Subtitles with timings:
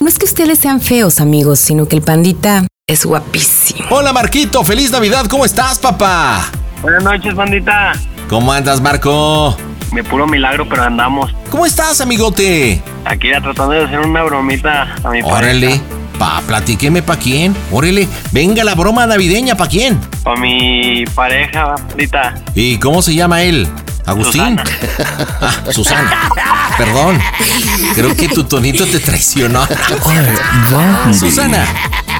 [0.00, 3.86] No es que ustedes sean feos, amigos, sino que el pandita es guapísimo.
[3.90, 6.50] Hola Marquito, feliz Navidad, ¿cómo estás, papá?
[6.82, 7.92] Buenas noches, bandita.
[8.28, 9.56] ¿Cómo andas, Marco?
[9.92, 11.32] Me puro milagro, pero andamos.
[11.50, 12.82] ¿Cómo estás, amigote?
[13.04, 15.84] Aquí ya tratando de hacer una bromita a mi Órale, pareja.
[16.18, 17.54] Pa, platíqueme pa' quién.
[17.70, 20.00] Órale, venga la broma navideña, ¿pa' quién?
[20.22, 22.34] Pa' mi pareja, bandita.
[22.54, 23.68] ¿Y cómo se llama él?
[24.06, 24.58] ¿Agustín?
[24.58, 24.64] Susana.
[25.40, 26.30] Ah, Susana.
[26.78, 27.18] Perdón.
[27.94, 29.66] Creo que tu tonito te traicionó.
[31.12, 31.66] Susana.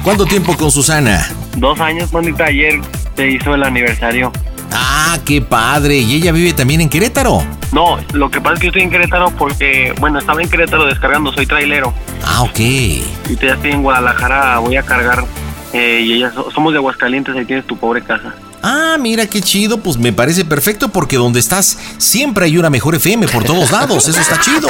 [0.03, 1.27] ¿Cuánto tiempo con Susana?
[1.55, 2.45] Dos años, bandita.
[2.45, 2.79] Ayer
[3.15, 4.31] se hizo el aniversario.
[4.71, 5.97] Ah, qué padre.
[5.97, 7.43] ¿Y ella vive también en Querétaro?
[7.71, 10.85] No, lo que pasa es que yo estoy en Querétaro porque, bueno, estaba en Querétaro
[10.85, 11.93] descargando, soy trailero.
[12.25, 12.59] Ah, ok.
[12.59, 15.23] Y ya estoy en Guadalajara, voy a cargar.
[15.73, 18.33] eh, y ella, so- somos de Aguascalientes, ahí tienes tu pobre casa.
[18.63, 22.95] Ah, mira qué chido, pues me parece perfecto porque donde estás siempre hay una mejor
[22.95, 24.69] FM por todos lados, eso está chido.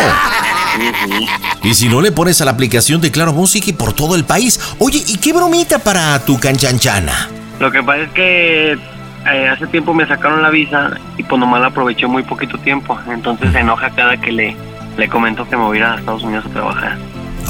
[1.63, 4.25] Y si no le pones a la aplicación de Claro Música y por todo el
[4.25, 4.59] país.
[4.79, 7.29] Oye, ¿y qué bromita para tu canchanchana?
[7.59, 8.77] Lo que pasa es que
[9.25, 12.97] eh, hace tiempo me sacaron la visa y pues nomás la aproveché muy poquito tiempo.
[13.09, 14.55] Entonces se enoja cada que le,
[14.97, 16.97] le comento que me voy a ir a Estados Unidos a trabajar.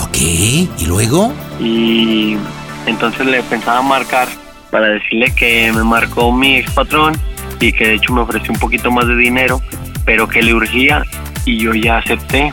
[0.03, 1.33] Ok, ¿y luego?
[1.59, 2.37] Y
[2.85, 4.27] entonces le pensaba marcar
[4.71, 7.15] para decirle que me marcó mi ex patrón
[7.59, 9.61] y que de hecho me ofreció un poquito más de dinero,
[10.05, 11.03] pero que le urgía
[11.45, 12.51] y yo ya acepté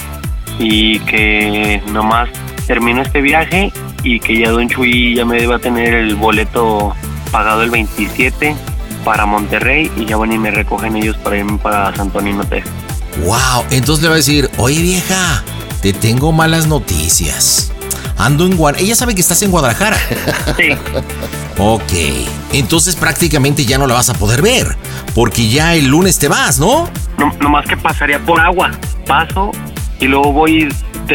[0.59, 2.29] y que nomás
[2.67, 3.73] termino este viaje
[4.03, 6.95] y que ya Don Chuy ya me debe tener el boleto
[7.31, 8.55] pagado el 27
[9.05, 12.73] para Monterrey y ya van y me recogen ellos para irme para Santo Antonio, Texas.
[13.25, 15.43] Wow, entonces le va a decir, oye vieja,
[15.81, 17.71] te tengo malas noticias.
[18.17, 18.85] Ando en Guadalajara.
[18.87, 19.97] Ella sabe que estás en Guadalajara.
[20.57, 20.71] Sí,
[21.59, 21.93] Ok,
[22.53, 24.77] entonces prácticamente ya no la vas a poder ver,
[25.15, 26.89] porque ya el lunes te vas, ¿no?
[27.17, 28.73] No, nomás que pasaría por agua.
[29.07, 29.53] Paso
[30.01, 30.69] y luego voy,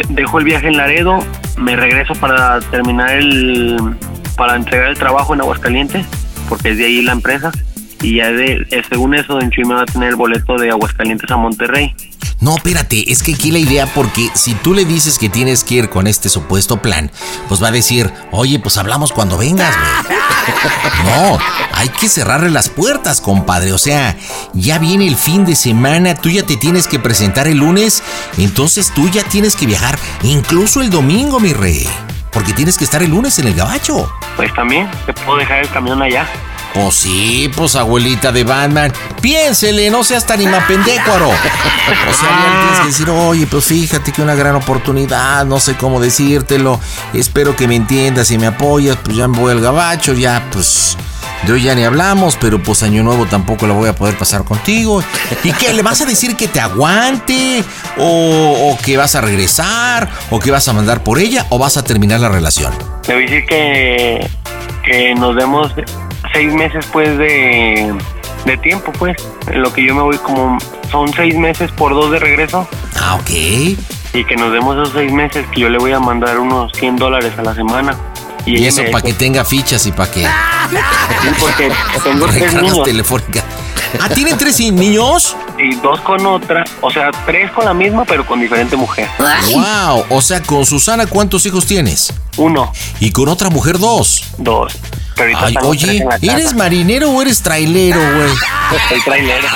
[0.08, 1.18] dejo el viaje en Laredo,
[1.58, 3.76] me regreso para terminar el.
[4.36, 6.06] para entregar el trabajo en Aguascalientes,
[6.48, 7.52] porque es de ahí la empresa.
[8.00, 10.70] Y ya de, eh, según eso, Don Chuy me va a tener el boleto de
[10.70, 11.94] Aguascalientes a Monterrey.
[12.40, 15.74] No, espérate, es que aquí la idea, porque si tú le dices que tienes que
[15.74, 17.10] ir con este supuesto plan,
[17.48, 20.18] pues va a decir, oye, pues hablamos cuando vengas, güey.
[21.04, 21.38] No,
[21.74, 23.72] hay que cerrarle las puertas, compadre.
[23.72, 24.16] O sea,
[24.54, 28.02] ya viene el fin de semana, tú ya te tienes que presentar el lunes,
[28.38, 31.86] entonces tú ya tienes que viajar, incluso el domingo, mi rey.
[32.32, 34.10] Porque tienes que estar el lunes en el gabacho.
[34.36, 36.26] Pues también, te puedo dejar el camión allá.
[36.74, 38.92] Pues sí, pues abuelita de Batman.
[39.20, 41.28] Piénsele, no seas tan pendécuaro.
[41.28, 46.00] O sea, tienes que decir, oye, pues fíjate que una gran oportunidad, no sé cómo
[46.00, 46.80] decírtelo.
[47.12, 48.96] Espero que me entiendas y me apoyas.
[49.02, 50.96] Pues ya me voy al gabacho, ya pues.
[51.44, 54.44] De hoy ya ni hablamos, pero pues año nuevo tampoco la voy a poder pasar
[54.44, 55.02] contigo.
[55.42, 55.72] ¿Y qué?
[55.72, 57.64] ¿Le vas a decir que te aguante?
[57.96, 60.10] ¿O, o que vas a regresar?
[60.28, 61.46] ¿O que vas a mandar por ella?
[61.48, 62.74] ¿O vas a terminar la relación?
[63.08, 64.30] Le voy a decir que,
[64.84, 65.72] que nos demos
[66.32, 67.94] seis meses, pues, de,
[68.44, 69.16] de tiempo, pues.
[69.48, 70.58] En lo que yo me voy como.
[70.90, 72.66] Son seis meses por dos de regreso.
[72.96, 73.30] Ah, ok.
[73.30, 76.96] y que nos demos esos seis meses que yo le voy a mandar unos 100
[76.96, 77.96] dólares a la semana.
[78.44, 80.22] Y eso para que tenga fichas y para que...
[80.24, 81.70] Sí, porque
[82.02, 83.44] tengo tres niños telefónicas.
[84.00, 85.36] Ah, ¿tienen tres niños?
[85.58, 89.06] y dos con otra, o sea, tres con la misma pero con diferente mujer.
[89.52, 92.12] Wow, o sea, con Susana, ¿cuántos hijos tienes?
[92.38, 94.24] Uno, Y con otra mujer, dos.
[94.38, 94.72] dos.
[95.20, 96.04] Ahorita Ay, oye.
[96.22, 98.28] ¿eres marinero o eres trailero, güey?
[98.88, 99.48] Soy trailero.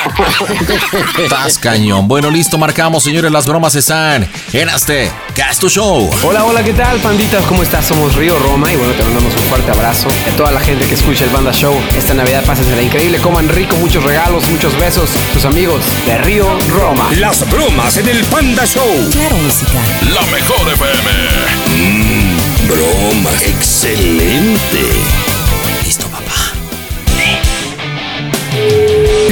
[1.23, 2.09] Estás cañón.
[2.09, 3.31] Bueno, listo, marcamos, señores.
[3.31, 6.11] Las bromas están en este Casto Show.
[6.25, 7.45] Hola, hola, ¿qué tal, panditas?
[7.47, 7.87] ¿Cómo estás?
[7.87, 10.95] Somos Río Roma y bueno, te mandamos un fuerte abrazo a toda la gente que
[10.95, 11.75] escucha el Banda Show.
[11.97, 15.11] Esta Navidad pásensela increíble, coman rico, muchos regalos, muchos besos.
[15.33, 17.11] Tus amigos de Río Roma.
[17.19, 19.09] Las bromas en el Panda Show.
[19.13, 19.73] Claro, música.
[20.13, 21.11] La mejor FM.
[21.77, 23.31] Mmm, broma.
[23.43, 25.24] Excelente.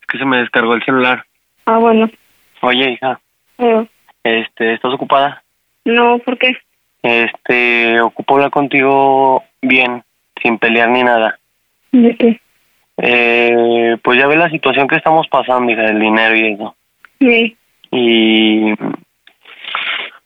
[0.00, 1.24] Es que se me descargó el celular.
[1.66, 2.08] Ah, bueno.
[2.60, 3.18] Oye, hija,
[4.22, 5.42] este, ¿estás ocupada?
[5.86, 6.56] no, ¿por qué?
[7.02, 10.04] Este, ocupo hablar contigo bien,
[10.40, 11.36] sin pelear ni nada.
[11.90, 12.40] ¿De qué?
[12.98, 16.76] Eh, pues ya ves la situación que estamos pasando, hija, del dinero y eso.
[17.18, 17.56] Sí.
[17.90, 18.72] Y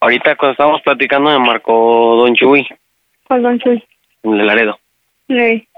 [0.00, 2.66] ahorita cuando estábamos platicando me marcó Don Chuy,
[3.24, 3.82] ¿Cuál don Chuy?
[4.22, 4.78] el de Laredo.
[5.28, 5.68] Sí.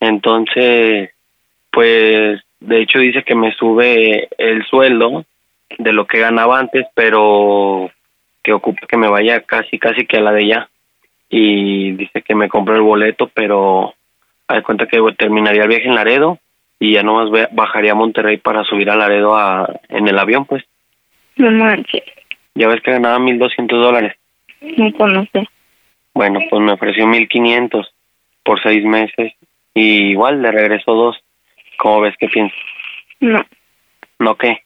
[0.00, 1.10] Entonces,
[1.70, 5.24] pues, de hecho dice que me sube el sueldo
[5.78, 7.90] de lo que ganaba antes, pero
[8.42, 10.68] que ocupa que me vaya casi, casi que a la de ya.
[11.28, 13.94] Y dice que me compró el boleto, pero
[14.46, 16.38] hay cuenta que terminaría el viaje en Laredo
[16.80, 20.64] y ya nomás bajaría a Monterrey para subir a Laredo a, en el avión, pues.
[21.36, 22.02] No manches.
[22.58, 24.16] Ya ves que ganaba 1.200 dólares.
[24.60, 25.48] No conoce.
[26.12, 27.86] Bueno, pues me ofreció 1.500
[28.42, 29.32] por seis meses
[29.74, 31.16] y igual le regresó dos.
[31.78, 32.58] ¿Cómo ves que piensas?
[33.20, 33.44] No.
[34.18, 34.64] ¿No qué?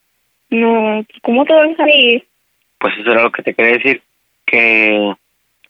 [0.49, 2.27] No, ¿cómo te vas a ir?
[2.79, 4.03] Pues eso era lo que te quería decir,
[4.47, 5.13] que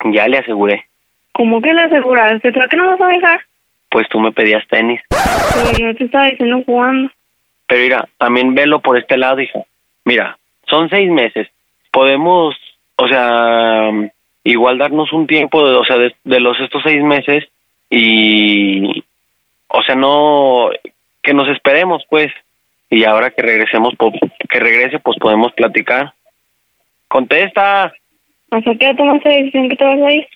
[0.05, 0.87] ya le aseguré.
[1.33, 2.53] ¿Cómo que le aseguraste?
[2.53, 3.41] ¿Pero que no vas a dejar?
[3.91, 5.01] Pues tú me pedías tenis.
[5.09, 7.11] Pero yo te estaba diciendo jugando.
[7.67, 9.65] Pero mira, también velo por este lado, hija.
[10.05, 11.49] Mira, son seis meses.
[11.93, 12.57] Podemos,
[12.97, 13.91] o sea,
[14.45, 17.45] igual darnos un tiempo, de, o sea, de, de los estos seis meses
[17.91, 19.05] y,
[19.69, 20.71] o sea, no,
[21.23, 22.33] que nos esperemos, pues.
[22.91, 24.13] Y ahora que regresemos, po-
[24.49, 26.13] que regrese, pues podemos platicar.
[27.09, 27.93] Contesta.
[28.51, 30.27] ¿Hasta qué tomaste la decisión que te vas a ir?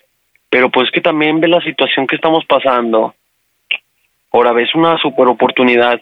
[0.49, 3.15] Pero pues que también ve la situación que estamos pasando.
[4.33, 6.01] Ahora ves una super oportunidad.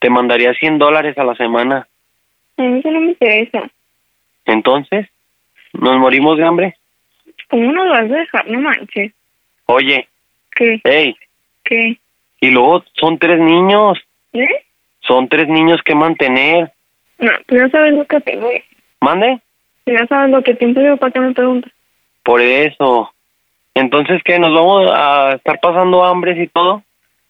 [0.00, 1.86] Te mandaría 100 dólares a la semana.
[2.56, 3.68] A mí eso no me interesa.
[4.46, 5.08] Entonces,
[5.72, 6.76] ¿nos morimos de hambre?
[7.48, 8.48] ¿Cómo no lo vas a dejar?
[8.48, 9.12] No manches.
[9.66, 10.08] Oye,
[10.54, 10.80] ¿Qué?
[10.84, 11.16] hey,
[11.64, 11.98] ¿Qué?
[12.40, 13.98] y luego son tres niños.
[14.32, 14.64] ¿Eh?
[15.00, 16.72] Son tres niños que mantener.
[17.18, 18.48] No, tú ya sabes lo que tengo.
[19.00, 19.40] ¿Mande?
[19.84, 21.72] Tú ya sabes lo que tiempo llevo para que me preguntas.
[22.22, 23.12] Por eso.
[23.74, 24.38] Entonces, ¿qué?
[24.38, 26.82] ¿Nos vamos a estar pasando hambres y todo?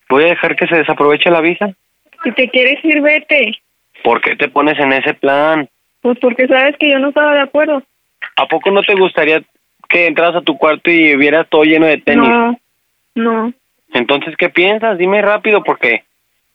[0.08, 1.72] ¿Voy a dejar que se desaproveche la visa?
[2.24, 3.52] Si te quieres ir, vete.
[4.04, 5.68] ¿Por qué te pones en ese plan?
[6.02, 7.82] Pues porque sabes que yo no estaba de acuerdo.
[8.37, 9.43] ¿A poco no te gustaría
[9.88, 12.28] que entras a tu cuarto y vieras todo lleno de tenis?
[12.28, 12.58] No,
[13.14, 13.52] no,
[13.94, 14.99] Entonces, ¿qué piensas?
[14.99, 16.04] Dime rápido, porque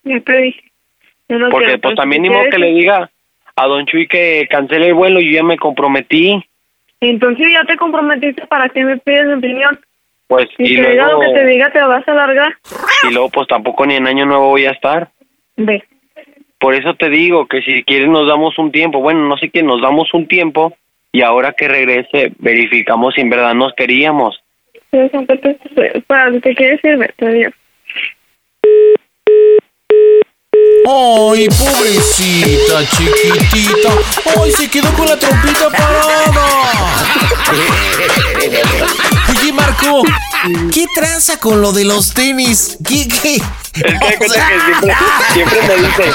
[0.02, 0.62] ya te dije.
[1.28, 3.10] Yo no porque pues también ni modo que le diga
[3.56, 6.42] a Don Chuy que cancele el vuelo, yo ya me comprometí.
[7.00, 9.78] Entonces ya te comprometiste para que me pides mi opinión.
[10.26, 12.54] Pues, y te diga luego, lo que te diga, te vas a alargar.
[13.08, 15.08] y luego, pues tampoco ni en año nuevo voy a estar.
[15.56, 15.82] Ve.
[16.58, 19.00] Por eso te digo que si quieres nos damos un tiempo.
[19.00, 20.76] Bueno, no sé qué, nos damos un tiempo
[21.12, 24.40] y ahora que regrese verificamos si en verdad nos queríamos.
[24.90, 27.52] Pero te- Para si te quieres ir, vete, adiós.
[30.90, 33.90] Ay, pobrecita, chiquitita.
[34.42, 36.46] Ay, se quedó con la trompita parada.
[39.42, 40.02] Oye, Marco,
[40.72, 42.78] ¿qué tranza con lo de los tenis?
[42.86, 43.36] ¿Qué, qué?
[43.36, 43.42] Es
[43.82, 44.94] que hay O sea, que siempre,
[45.32, 46.12] siempre me dice,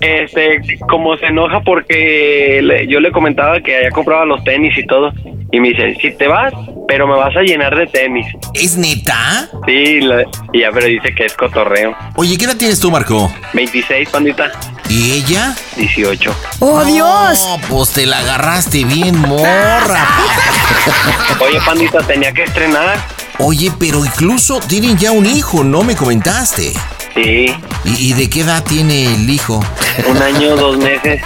[0.00, 4.86] este, como se enoja porque le- yo le comentaba que había comprado los tenis y
[4.86, 5.12] todo,
[5.52, 6.52] y me dice, si te vas,
[6.88, 8.26] pero me vas a llenar de tenis.
[8.54, 9.48] ¿Es neta?
[9.66, 11.96] Sí, la- y ya, pero dice que es cotorreo.
[12.16, 13.32] Oye, ¿qué edad tienes tú, Marco?
[13.52, 14.50] 26, pandita,
[14.88, 15.52] ¿Y ella?
[15.76, 16.32] 18.
[16.60, 17.40] ¡Oh, Dios!
[17.40, 20.06] No, pues te la agarraste bien, morra.
[21.40, 22.96] Oye, pandita, tenía que estrenar.
[23.38, 25.82] Oye, pero incluso tienen ya un hijo, ¿no?
[25.82, 26.72] Me comentaste.
[27.14, 27.46] Sí,
[27.84, 29.64] ¿Y, y de qué edad tiene el hijo?
[30.08, 31.22] un año, dos meses.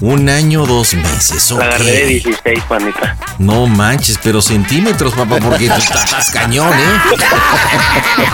[0.00, 1.50] Un año, dos meses.
[1.52, 2.24] La agarré de ok.
[2.24, 3.16] 16, pandita.
[3.38, 8.24] No manches, pero centímetros, papá, porque tú estás cañón, ¿eh?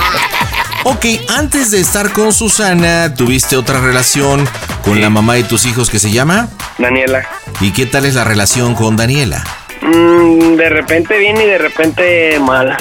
[0.84, 4.48] Ok, antes de estar con Susana, ¿tuviste otra relación
[4.82, 6.48] con la mamá de tus hijos que se llama?
[6.78, 7.28] Daniela.
[7.60, 9.44] ¿Y qué tal es la relación con Daniela?
[9.82, 12.76] Mm, de repente bien y de repente mal.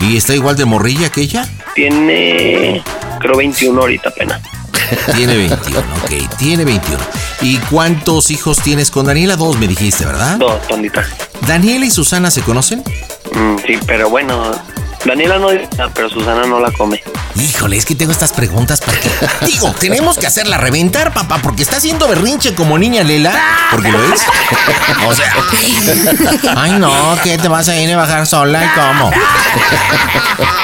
[0.00, 1.48] ¿Y está igual de morrilla que ella?
[1.74, 2.82] Tiene,
[3.20, 4.40] creo, 21 ahorita apenas.
[5.16, 6.98] Tiene 21, ok, tiene 21.
[7.40, 9.36] ¿Y cuántos hijos tienes con Daniela?
[9.36, 10.36] Dos me dijiste, ¿verdad?
[10.38, 11.06] Dos, pandita.
[11.46, 12.82] ¿Daniela y Susana se conocen?
[13.32, 14.52] Mm, sí, pero bueno,
[15.04, 17.02] Daniela no dice pero Susana no la come.
[17.36, 19.10] Híjole, es que tengo estas preguntas porque.
[19.46, 23.34] Digo, tenemos que hacerla reventar, papá, porque está haciendo berrinche como niña Lela.
[23.70, 24.22] Porque lo es.
[25.06, 25.34] O sea.
[26.56, 26.92] Ay, no,
[27.22, 29.10] que te vas a ir a bajar sola y cómo.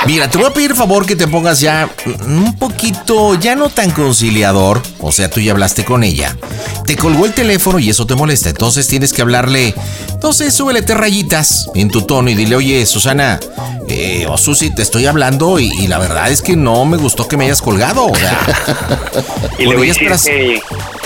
[0.06, 1.88] Mira, te voy a pedir favor que te pongas ya
[2.25, 4.82] un poquito, ya no tan conciliador.
[5.00, 6.37] O sea, tú ya hablaste con ella.
[6.87, 8.49] Te colgó el teléfono y eso te molesta.
[8.49, 9.75] Entonces tienes que hablarle.
[10.09, 13.40] Entonces, súbele te rayitas en tu tono y dile, oye, Susana,
[13.88, 17.37] eh, Susi, te estoy hablando y, y la verdad es que no me gustó que
[17.37, 18.06] me hayas colgado.
[18.06, 18.38] O sea,
[19.58, 20.62] Y le voy a decir que...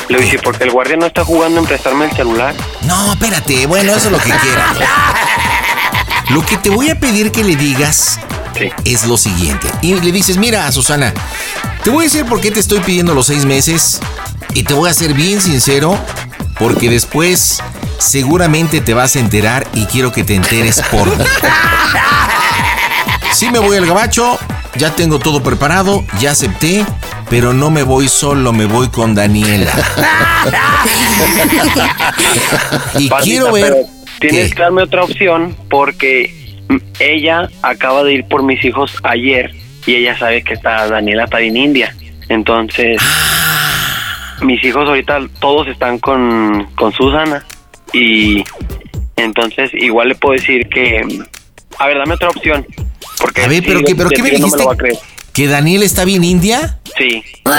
[0.09, 2.55] Le voy a decir, porque el guardia no está jugando en prestarme el celular.
[2.83, 4.77] No, espérate, bueno, eso es lo que quieras.
[6.31, 8.19] Lo que te voy a pedir que le digas
[8.59, 8.69] Sí.
[8.85, 9.67] es lo siguiente.
[9.83, 11.13] Y le dices, mira, Susana,
[11.83, 14.01] te voy a decir por qué te estoy pidiendo los seis meses
[14.55, 15.99] y te voy a ser bien sincero
[16.59, 17.61] porque después
[17.99, 21.25] seguramente te vas a enterar y quiero que te enteres por mí.
[23.35, 24.39] Sí me voy al gabacho,
[24.77, 26.87] ya tengo todo preparado, ya acepté,
[27.29, 29.73] pero no me voy solo, me voy con Daniela.
[32.97, 33.75] y quiero ver...
[34.21, 36.33] tienes que darme otra opción porque
[37.01, 39.51] ella acaba de ir por mis hijos ayer
[39.85, 41.93] y ella sabe que está Daniela está en India.
[42.29, 43.03] Entonces,
[44.43, 47.45] mis hijos ahorita todos están con, con Susana
[47.93, 48.45] y
[49.17, 51.03] entonces igual le puedo decir que...
[51.81, 52.65] A ver, dame otra opción.
[53.25, 54.65] Porque A ver, pero, si ¿qué, pero de ¿qué me no dijiste?
[54.77, 54.99] creer.
[55.33, 56.79] ¿Que Daniel está bien India?
[56.99, 57.23] Sí.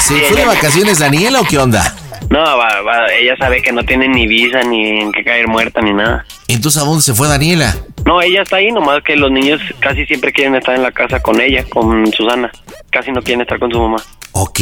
[0.00, 1.94] ¿Se fue de vacaciones Daniela o qué onda?
[2.28, 5.80] No, va- va, ella sabe que no tiene ni visa, ni en qué caer muerta,
[5.80, 6.26] ni nada.
[6.48, 7.74] Entonces, ¿a dónde se fue Daniela?
[8.04, 11.20] No, ella está ahí, nomás que los niños casi siempre quieren estar en la casa
[11.20, 12.52] con ella, con Susana.
[12.90, 14.02] Casi no quieren estar con su mamá.
[14.32, 14.60] Ok.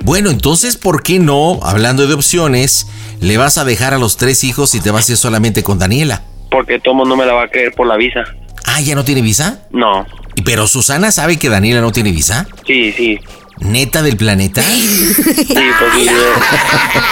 [0.00, 2.86] Bueno, entonces, ¿por qué no, hablando de opciones,
[3.20, 5.78] le vas a dejar a los tres hijos y te vas a ir solamente con
[5.78, 6.22] Daniela?
[6.50, 8.24] Porque todo mundo me la va a creer por la visa.
[8.64, 9.62] Ah, ¿ya no tiene visa?
[9.70, 10.06] No.
[10.34, 12.46] ¿Y ¿Pero Susana sabe que Daniela no tiene visa?
[12.66, 13.18] Sí, sí.
[13.58, 14.60] ¿Neta del planeta?
[14.60, 15.56] Sí, pues
[15.94, 16.10] sí, eh,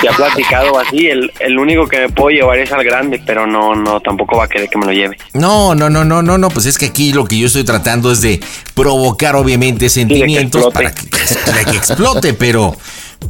[0.02, 1.06] se ha platicado así.
[1.08, 4.44] El, el único que me puedo llevar es al grande, pero no, no, tampoco va
[4.44, 5.16] a querer que me lo lleve.
[5.32, 8.12] No, no, no, no, no, no, pues es que aquí lo que yo estoy tratando
[8.12, 8.40] es de
[8.74, 11.06] provocar obviamente sentimientos para que,
[11.46, 12.76] para que explote, pero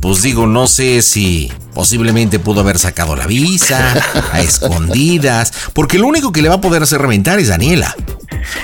[0.00, 3.94] pues digo, no sé si posiblemente pudo haber sacado la visa
[4.32, 7.94] a escondidas, porque lo único que le va a poder hacer reventar es Daniela.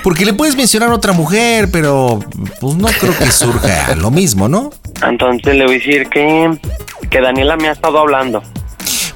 [0.02, 2.20] Porque le puedes mencionar a otra mujer, pero
[2.60, 4.70] pues no creo que surja lo mismo, ¿no?
[5.02, 6.58] Entonces le voy a decir que,
[7.08, 8.42] que Daniela me ha estado hablando.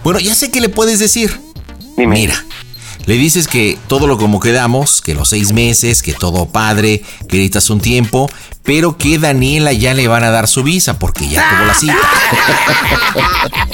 [0.03, 1.39] Bueno, ya sé que le puedes decir.
[1.97, 2.15] Dime.
[2.15, 2.35] Mira,
[3.07, 7.37] le dices que todo lo como quedamos, que los seis meses, que todo padre, que
[7.37, 8.31] necesitas un tiempo,
[8.63, 11.99] pero que Daniela ya le van a dar su visa porque ya tuvo la cita.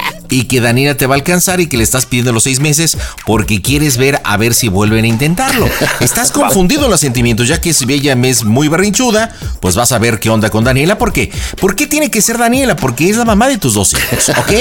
[0.30, 2.96] y que Daniela te va a alcanzar y que le estás pidiendo los seis meses
[3.26, 5.68] porque quieres ver a ver si vuelven a intentarlo.
[6.00, 9.98] Estás confundido en los sentimientos, ya que si ella es muy berrinchuda, pues vas a
[9.98, 10.96] ver qué onda con Daniela.
[10.98, 11.30] ¿Por qué?
[11.60, 12.76] ¿Por qué tiene que ser Daniela?
[12.76, 14.52] Porque es la mamá de tus dos hijos, ¿ok?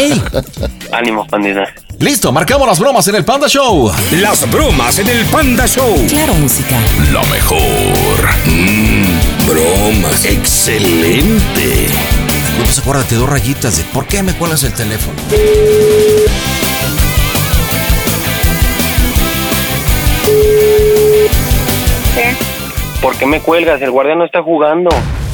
[0.92, 1.64] Ánimo, pandita.
[2.00, 3.92] Listo, marcamos las bromas en el Panda Show.
[4.22, 6.06] Las bromas en el Panda Show.
[6.08, 6.80] Claro, música.
[7.12, 7.60] Lo mejor.
[8.46, 10.24] Mmm, bromas.
[10.24, 11.88] Excelente.
[12.70, 15.16] Pues acuérdate, dos rayitas de ¿por qué me cuelgas el teléfono?
[23.02, 23.82] ¿Por qué me cuelgas?
[23.82, 24.90] El guardia no está jugando.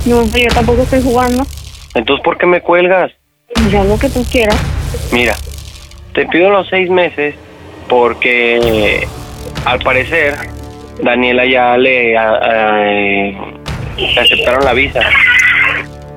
[0.05, 1.43] No, yo tampoco estoy jugando.
[1.95, 3.11] Entonces, ¿por qué me cuelgas?
[3.71, 4.55] Ya lo que tú quieras.
[5.11, 5.35] Mira,
[6.13, 7.35] te pido los seis meses
[7.89, 9.07] porque
[9.65, 10.35] al parecer
[11.01, 13.37] Daniela ya le, a- a- eh,
[13.97, 15.01] le aceptaron la visa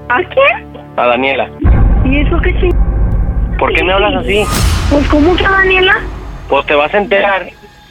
[0.09, 0.78] ¿A quién?
[0.99, 1.49] A Daniela.
[2.05, 2.75] ¿Y eso qué ching...
[3.59, 4.45] ¿Por qué me hablas así?
[4.91, 6.01] Pues, ¿cómo que Daniela?
[6.49, 7.49] Pues te vas a enterar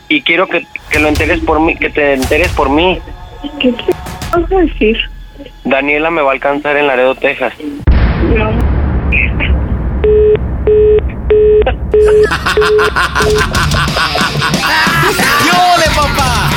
[0.09, 2.99] y quiero que, que lo enteres por mí, que te enteres por mí.
[3.59, 3.85] ¿Qué ch...
[4.31, 4.97] vas a decir?
[5.63, 7.53] Daniela me va a alcanzar en Laredo, Texas.
[8.27, 8.49] No.
[15.45, 16.56] ¡Yole, papá!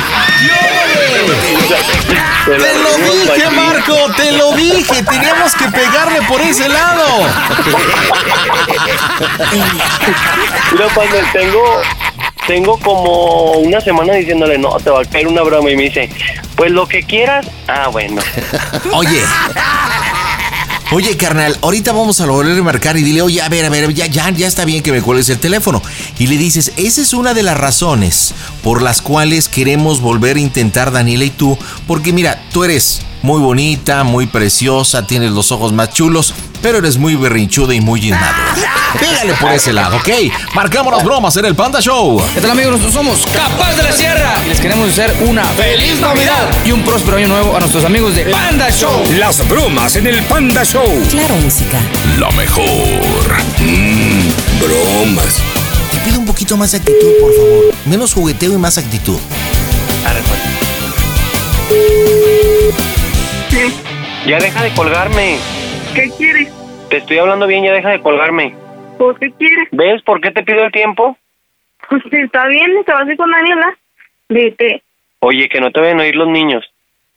[2.45, 3.95] ¡Te lo dije, Marco!
[4.15, 5.03] ¡Te lo dije!
[5.03, 7.05] Teníamos que pegarle por ese lado.
[10.71, 11.81] Mira, cuando tengo,
[12.47, 15.69] tengo como una semana diciéndole, no, te va a caer una broma.
[15.69, 16.09] Y me dice,
[16.55, 17.47] pues lo que quieras.
[17.67, 18.21] Ah, bueno.
[18.91, 19.23] Oye,
[20.93, 23.93] Oye, carnal, ahorita vamos a volver a marcar y dile, oye, a ver, a ver,
[23.93, 25.81] ya, ya, ya está bien que me cuelgues el teléfono.
[26.19, 30.41] Y le dices, esa es una de las razones por las cuales queremos volver a
[30.41, 31.57] intentar Daniela y tú,
[31.87, 36.97] porque mira, tú eres muy bonita, muy preciosa, tienes los ojos más chulos, pero eres
[36.97, 38.80] muy berrinchuda y muy inmadura.
[38.99, 40.09] Pégale por ese lado, ¿ok?
[40.53, 42.21] Marcamos las bromas en el Panda Show.
[42.33, 42.73] ¿Qué tal amigos?
[42.73, 46.83] Nosotros somos Capaz de la Sierra y les queremos desear una feliz Navidad y un
[46.83, 49.03] próspero año nuevo a nuestros amigos de Panda Show.
[49.17, 51.03] Las bromas en el Panda Show.
[51.09, 51.79] Claro, música.
[52.19, 52.65] La mejor.
[53.59, 54.29] Mmm,
[54.59, 55.41] bromas.
[55.91, 57.75] Te pido un poquito más de actitud, por favor.
[57.85, 59.19] Menos jugueteo y más actitud.
[63.49, 63.73] Pues.
[64.25, 65.37] Ya deja de colgarme.
[65.93, 66.49] ¿Qué quieres?
[66.89, 68.60] Te estoy hablando bien, ya deja de colgarme.
[69.01, 69.67] ¿Por qué quieres?
[69.71, 71.17] ¿Ves por qué te pido el tiempo?
[71.89, 73.75] Pues está bien, te vas a ir con Daniela.
[74.29, 74.83] Vete.
[75.21, 76.63] Oye, que no te vayan a oír los niños.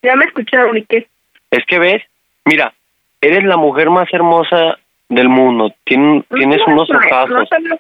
[0.02, 1.06] Ya me escucharon, ¿y qué?
[1.50, 2.02] Es que ves,
[2.46, 2.72] mira,
[3.20, 4.78] eres la mujer más hermosa
[5.10, 5.74] del mundo.
[5.84, 7.76] Tien- No tienes unos comer, ojazos, No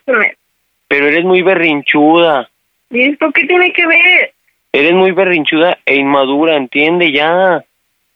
[0.86, 2.50] pero eres muy berrinchuda.
[2.90, 4.34] ¿Y esto qué tiene que ver?
[4.74, 7.64] Eres muy berrinchuda e inmadura, entiende ya.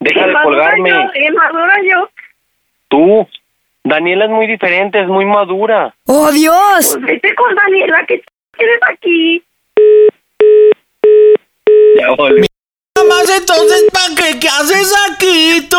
[0.00, 0.90] Deja de colgarme.
[0.90, 2.08] Yo, inmadura yo.
[2.88, 3.28] Tú.
[3.88, 5.94] Daniela es muy diferente, es muy madura.
[6.06, 6.54] ¡Oh, Dios!
[6.78, 9.42] Pues vete con Daniela, ¿qué quieres aquí?
[11.98, 12.46] Ya volví.
[12.96, 14.38] Nada más entonces, ¿para qué?
[14.38, 15.78] ¿Qué haces aquí, tú?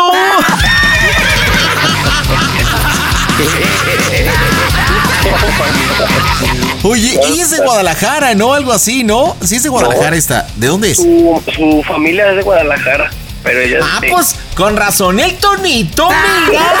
[6.82, 8.54] Oye, ella es de Guadalajara, ¿no?
[8.54, 9.36] Algo así, ¿no?
[9.40, 10.46] Sí es de Guadalajara esta.
[10.56, 10.96] ¿De dónde es?
[10.96, 13.08] Su, su familia es de Guadalajara,
[13.42, 14.06] pero ella Ah, sí.
[14.10, 16.08] pues con razón el tonito,
[16.48, 16.62] mira.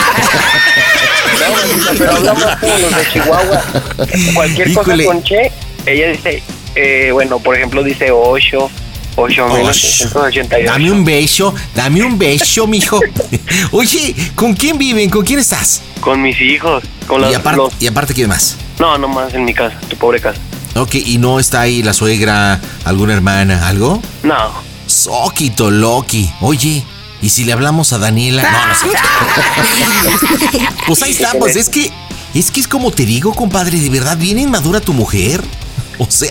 [1.40, 3.62] No, pero hablamos como los de Chihuahua.
[4.34, 5.04] Cualquier Híjole.
[5.04, 5.52] cosa con Che,
[5.86, 6.42] ella dice,
[6.74, 8.70] eh, bueno, por ejemplo, dice 8,
[9.16, 10.64] 8.988.
[10.66, 13.00] Dame un beso, dame un beso, mijo.
[13.72, 15.08] Oye, ¿con quién viven?
[15.10, 15.80] ¿Con quién estás?
[16.00, 18.56] Con mis hijos, con Y los, aparte, los- y aparte, ¿quién más?
[18.78, 20.38] No, nomás en mi casa, tu pobre casa.
[20.76, 24.00] Ok, ¿y no está ahí la suegra, alguna hermana, algo?
[24.22, 24.52] No,
[24.90, 26.30] Soquito Loki.
[26.40, 26.84] Oye,
[27.22, 28.42] ¿y si le hablamos a Daniela?
[28.42, 28.86] No, no sé.
[30.86, 31.90] Pues ahí está, pues es que.
[32.34, 35.42] Es que es como te digo, compadre, de verdad, bien inmadura tu mujer.
[35.98, 36.30] O sea,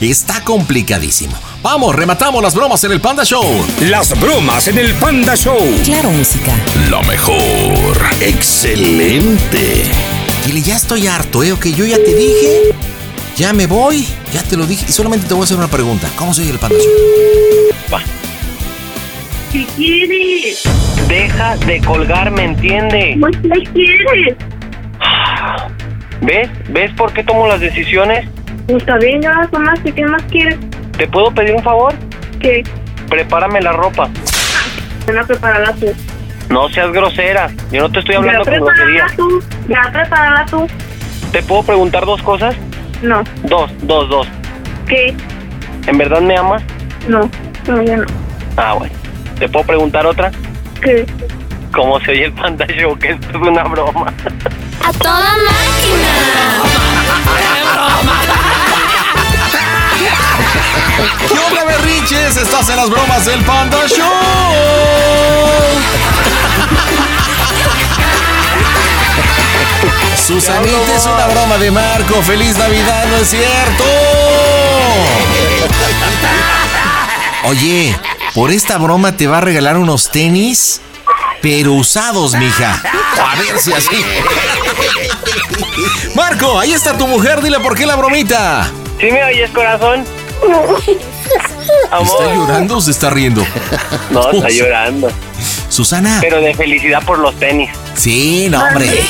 [0.00, 1.34] está complicadísimo.
[1.62, 3.44] Vamos, rematamos las bromas en el Panda Show.
[3.80, 5.58] Las bromas en el Panda Show.
[5.84, 6.54] Claro, música.
[6.88, 7.98] La mejor.
[8.20, 9.84] Excelente.
[10.46, 11.52] Dile, ya estoy harto, ¿eh?
[11.52, 12.74] Ok, yo ya te dije.
[13.38, 14.86] Ya me voy, ya te lo dije.
[14.88, 16.08] Y solamente te voy a hacer una pregunta.
[16.16, 18.00] ¿Cómo se oye el Panda Show?
[19.52, 20.62] ¿Qué quieres?
[21.06, 23.16] deja de colgarme, ¿entiende?
[23.20, 24.36] Pues, ¿Qué quieres?
[26.20, 26.50] ¿Ves?
[26.70, 28.28] ¿Ves por qué tomo las decisiones?
[28.66, 30.58] Pues está bien, ya las tomaste, ¿qué más quieres?
[30.98, 31.94] ¿Te puedo pedir un favor?
[32.40, 32.64] ¿Qué?
[33.08, 34.10] Prepárame la ropa.
[35.06, 35.86] Ven a prepararla tú.
[36.50, 37.50] No seas grosera.
[37.70, 39.06] Yo no te estoy hablando con grosería.
[39.06, 39.42] prepárala tú.
[39.68, 40.66] Ya prepárala tú.
[41.30, 42.56] ¿Te puedo preguntar dos cosas?
[43.02, 43.22] No.
[43.44, 44.26] Dos, dos, dos.
[44.86, 45.14] ¿Qué?
[45.86, 46.62] ¿En verdad me amas?
[47.06, 47.30] No.
[47.66, 48.06] No, ya no.
[48.56, 48.94] Ah, bueno.
[49.38, 50.32] ¿Te puedo preguntar otra?
[50.82, 51.06] ¿Qué?
[51.72, 52.98] ¿Cómo se oye el Panda Show?
[52.98, 54.12] Que esto es una broma.
[54.84, 55.34] ¡A toda
[61.28, 62.36] ¿Qué onda, berriches?
[62.36, 64.06] Estás en las bromas del Panda Show.
[70.26, 72.22] Susanita es una broma de Marco.
[72.22, 73.06] ¡Feliz Navidad!
[73.10, 73.84] ¿No es cierto?
[77.44, 77.96] Oye,
[78.34, 80.80] por esta broma te va a regalar unos tenis,
[81.40, 82.82] pero usados, mija.
[83.20, 84.04] A ver si así.
[86.14, 87.40] Marco, ahí está tu mujer.
[87.40, 88.70] Dile por qué la bromita.
[89.00, 90.04] ¿Sí me oyes, corazón?
[91.90, 92.06] Amor.
[92.06, 93.46] ¿Está llorando o se está riendo?
[94.10, 95.10] No, está llorando.
[95.68, 96.18] Susana.
[96.20, 97.70] Pero de felicidad por los tenis.
[97.98, 98.86] Sí, no, hombre.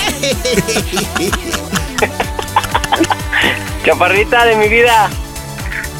[3.84, 5.10] Chaparrita de mi vida.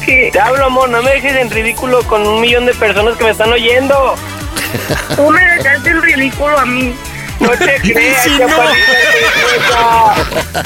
[0.05, 0.29] ¿Qué?
[0.33, 0.89] Te hablo, amor.
[0.89, 4.15] No me dejes en ridículo con un millón de personas que me están oyendo.
[5.15, 6.95] Tú me dejaste el ridículo a mí.
[7.39, 8.47] No te creas, Sí, no.
[8.47, 8.91] chaparrita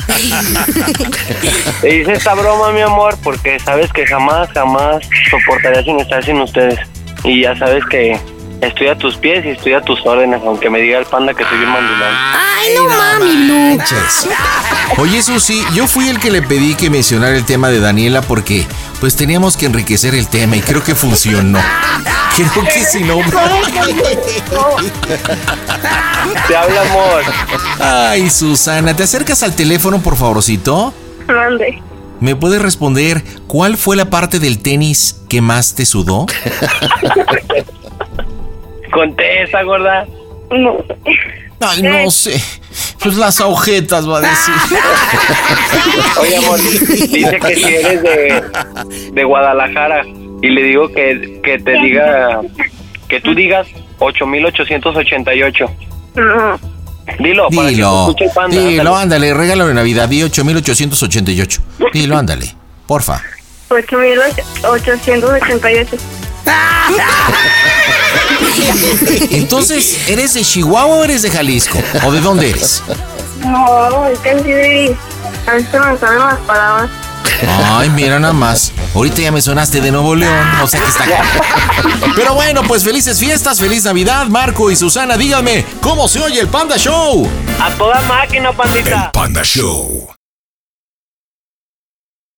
[0.08, 0.62] preciosa.
[1.82, 6.40] Te hice esta broma, mi amor, porque sabes que jamás, jamás soportaría sin estar sin
[6.42, 6.80] ustedes.
[7.26, 8.18] Y ya sabes que
[8.68, 11.44] estoy a tus pies y estoy a tus órdenes, aunque me diga el panda que
[11.44, 12.14] soy bien mandulán.
[12.16, 14.30] Ay, no mami, manches.
[14.98, 18.66] Oye, Susi, yo fui el que le pedí que mencionara el tema de Daniela porque
[19.00, 21.60] pues teníamos que enriquecer el tema y creo que funcionó.
[22.36, 23.18] Creo que si no...
[26.48, 27.24] Te habla, amor.
[27.80, 30.94] Ay, Susana, ¿te acercas al teléfono, por favorcito?
[31.28, 31.82] Mande.
[32.20, 36.26] ¿Me puedes responder cuál fue la parte del tenis que más te sudó?
[38.94, 40.06] Contesta, gorda.
[40.52, 40.78] No.
[41.60, 42.40] Ay, no sé.
[43.00, 44.54] Pues las agujetas va a decir.
[46.22, 48.44] Oye, amor, dice que si eres de,
[49.14, 50.04] de Guadalajara
[50.42, 52.42] y le digo que, que te diga,
[53.08, 53.68] que tú digas
[54.00, 55.66] 8888.
[56.16, 56.60] No.
[57.20, 58.02] Dilo, para que te Dilo.
[58.10, 58.58] escuche el panda.
[58.62, 60.08] Dilo, ándale, regalo de Navidad.
[60.10, 61.62] Di 8888.
[61.94, 62.54] Dilo, ándale.
[62.88, 63.22] Porfa.
[63.70, 65.98] 8888.
[69.32, 71.80] Entonces, ¿eres de Chihuahua o eres de Jalisco?
[72.06, 72.84] ¿O de dónde eres?
[73.46, 74.96] No, es que sí.
[75.48, 76.90] A veces me salen las palabras.
[77.48, 78.72] Ay, mira nada más.
[78.96, 81.06] Ahorita ya me sonaste de Nuevo León, o sea que está
[82.16, 85.18] Pero bueno, pues felices fiestas, feliz Navidad, Marco y Susana.
[85.18, 87.28] Díganme, ¿cómo se oye el Panda Show?
[87.60, 89.12] A toda máquina, pandita.
[89.12, 90.13] Panda Show.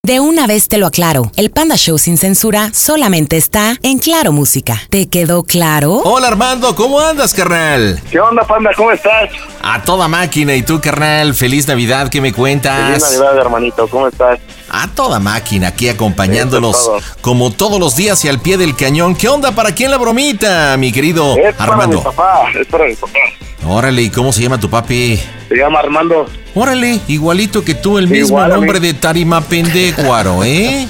[0.06, 4.30] De una vez te lo aclaro, el Panda Show sin censura solamente está en Claro
[4.30, 4.80] Música.
[4.88, 5.94] ¿Te quedó claro?
[6.04, 8.00] Hola Armando, ¿cómo andas, carnal?
[8.08, 8.70] ¿Qué onda, panda?
[8.76, 9.30] ¿Cómo estás?
[9.60, 11.34] A toda máquina, ¿y tú, carnal?
[11.34, 13.02] Feliz Navidad, ¿qué me cuentas?
[13.02, 13.88] Feliz Navidad, hermanito.
[13.88, 14.38] ¿Cómo estás?
[14.68, 19.14] A toda máquina, aquí acompañándolos como todos los días y al pie del cañón.
[19.14, 19.52] ¿Qué onda?
[19.52, 22.02] ¿Para quién la bromita, mi querido Es para mi Armando?
[22.02, 23.18] papá, es para mi papá.
[23.68, 25.20] Órale, ¿y cómo se llama tu papi?
[25.48, 26.26] Se llama Armando.
[26.54, 30.88] Órale, igualito que tú, el mismo Igual nombre de Tarima Pendecuaro, ¿eh?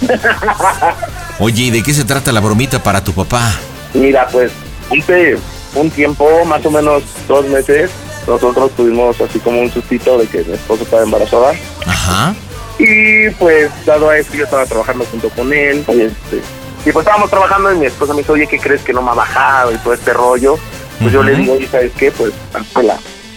[1.39, 3.53] Oye, ¿y de qué se trata la bromita para tu papá?
[3.95, 4.53] Mira, pues
[4.91, 5.37] hace
[5.75, 7.91] un tiempo, más o menos dos meses,
[8.27, 11.53] nosotros tuvimos así como un sustito de que mi esposa estaba embarazada.
[11.87, 12.35] Ajá.
[12.79, 15.85] Y pues, dado a esto, yo estaba trabajando junto con él.
[15.89, 16.43] Y, este,
[16.85, 19.11] y pues estábamos trabajando y mi esposa me dice, oye, ¿qué crees que no me
[19.11, 19.73] ha bajado?
[19.73, 20.59] Y todo este rollo.
[21.01, 22.11] Pues yo le digo, oye, ¿sabes qué?
[22.11, 22.97] Pues hazte la,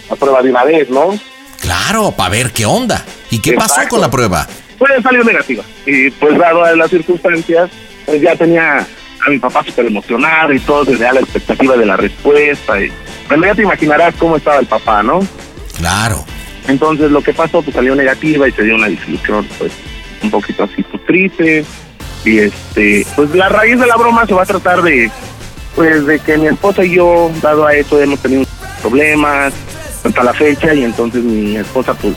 [0.10, 1.18] la prueba de una vez, ¿no?
[1.60, 3.04] Claro, para ver qué onda.
[3.30, 4.48] ¿Y qué pasó con la prueba?
[4.78, 5.64] Pues salió negativa.
[5.86, 7.70] Y pues dado a las circunstancias,
[8.06, 11.86] pues ya tenía a mi papá súper emocionado y todo, desde a la expectativa de
[11.86, 12.80] la respuesta.
[12.80, 12.92] Y,
[13.28, 15.20] bueno, ya te imaginarás cómo estaba el papá, ¿no?
[15.78, 16.26] Claro.
[16.70, 19.72] Entonces lo que pasó, pues salió negativa y se dio una discusión, pues,
[20.24, 21.66] un poquito así, pues, triste.
[22.26, 25.10] Y este, pues la raíz de la broma se va a tratar de,
[25.76, 28.44] pues, de que mi esposa y yo, dado a esto, hemos tenido
[28.82, 29.54] problemas
[30.04, 32.14] hasta la fecha y entonces mi esposa, pues,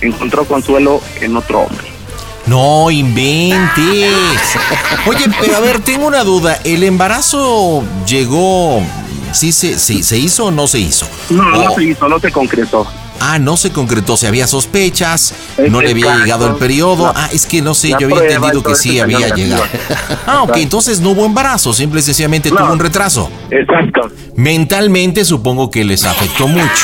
[0.00, 1.86] encontró consuelo en otro hombre.
[2.46, 4.12] No inventes.
[5.06, 6.58] Oye, pero a ver, tengo una duda.
[6.64, 8.82] ¿El embarazo llegó?
[9.32, 11.06] ¿Sí se, sí, se hizo o no se hizo?
[11.30, 12.86] No, no O- se hizo, no se concretó.
[13.24, 15.32] Ah, no se concretó, se había sospechas,
[15.70, 17.04] no le había llegado el periodo.
[17.04, 19.64] La- ah, es que no sé, yo había entendido todo que sí había llegado.
[20.26, 22.56] Ah, ok, entonces no hubo embarazo, simple y sencillamente No.
[22.56, 23.30] tuvo un retraso.
[23.50, 24.08] Exacto.
[24.36, 26.66] Mentalmente supongo que les afectó mucho.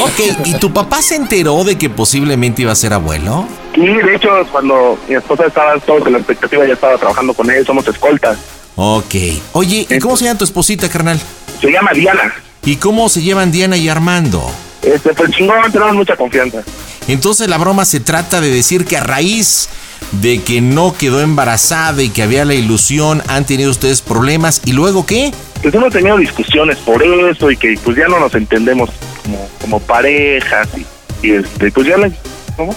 [0.00, 3.46] Ok, ¿y tu papá se enteró de que posiblemente iba a ser abuelo?
[3.74, 7.50] Y de hecho, cuando mi esposa estaba todos en la expectativa, ya estaba trabajando con
[7.50, 8.38] él, somos escoltas.
[8.76, 9.14] Ok.
[9.52, 11.20] Oye, ¿y cómo se llama tu esposita, carnal?
[11.60, 12.32] Se llama Diana.
[12.66, 14.50] ¿Y cómo se llevan Diana y Armando?
[14.82, 16.62] Este, pues chingón, tenemos mucha confianza.
[17.08, 19.68] Entonces la broma se trata de decir que a raíz
[20.12, 24.62] de que no quedó embarazada y que había la ilusión, han tenido ustedes problemas.
[24.64, 25.32] ¿Y luego qué?
[25.62, 28.90] Pues hemos tenido discusiones por eso y que pues ya no nos entendemos
[29.22, 32.12] como, como parejas y, y, este, pues ya le...
[32.56, 32.74] ¿cómo?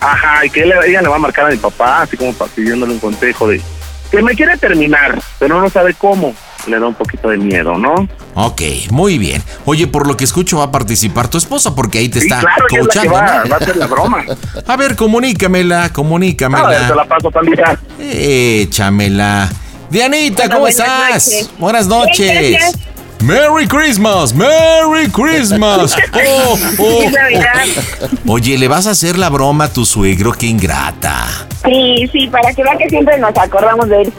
[0.00, 2.92] Ajá, y que él- ella le va a marcar a mi papá, así como pidiéndole
[2.92, 3.60] un consejo de
[4.10, 6.34] que me quiere terminar, pero no sabe cómo.
[6.66, 8.08] Le da un poquito de miedo, ¿no?
[8.38, 9.42] Ok, muy bien.
[9.64, 12.40] Oye, por lo que escucho va a participar tu esposa porque ahí te Sí, está
[12.40, 13.12] claro, ella es la que coachando.
[13.14, 13.50] va, ¿no?
[13.50, 14.24] va a hacer la broma.
[14.66, 16.94] A ver, comunícamela, A ver, te comunícamela.
[16.94, 17.78] la paso, pandita.
[17.98, 19.48] Échamela.
[19.90, 21.26] Dianita, Hola, ¿cómo buenas estás?
[21.26, 21.50] noches.
[21.58, 22.76] Buenas noches.
[23.20, 25.96] Merry Christmas, Merry Christmas.
[26.14, 27.04] Oh, oh,
[28.26, 28.32] oh.
[28.34, 30.32] Oye, ¿le vas a hacer la broma a tu suegro?
[30.32, 31.26] Qué ingrata.
[31.64, 34.12] Sí, sí, para que vea que siempre nos acordamos de él.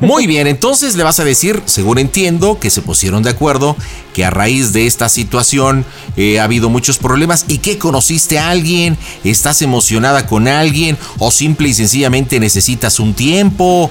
[0.00, 3.76] Muy bien, entonces le vas a decir, según entiendo, que se pusieron de acuerdo,
[4.14, 5.84] que a raíz de esta situación
[6.16, 11.30] eh, ha habido muchos problemas y que conociste a alguien, estás emocionada con alguien o
[11.30, 13.90] simple y sencillamente necesitas un tiempo.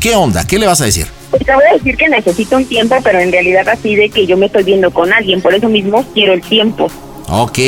[0.00, 0.46] ¿Qué onda?
[0.46, 1.06] ¿Qué le vas a decir?
[1.30, 4.26] Pues te voy a decir que necesito un tiempo, pero en realidad así de que
[4.26, 6.90] yo me estoy viendo con alguien, por eso mismo quiero el tiempo.
[7.28, 7.58] Ok,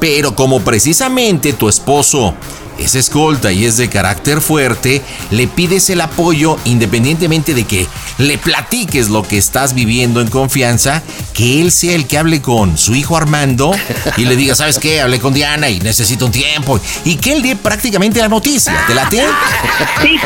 [0.00, 2.34] pero como precisamente tu esposo
[2.84, 7.86] es escolta y es de carácter fuerte, le pides el apoyo independientemente de que
[8.18, 12.76] le platiques lo que estás viviendo en confianza, que él sea el que hable con
[12.78, 13.72] su hijo Armando
[14.16, 15.00] y le diga, ¿sabes qué?
[15.00, 16.80] Hablé con Diana y necesito un tiempo.
[17.04, 18.84] Y que él dé prácticamente la noticia.
[18.86, 19.24] ¿Te late?
[20.02, 20.18] Sí,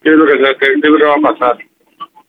[0.02, 1.58] qué, es lo que, qué, es lo que va a pasar.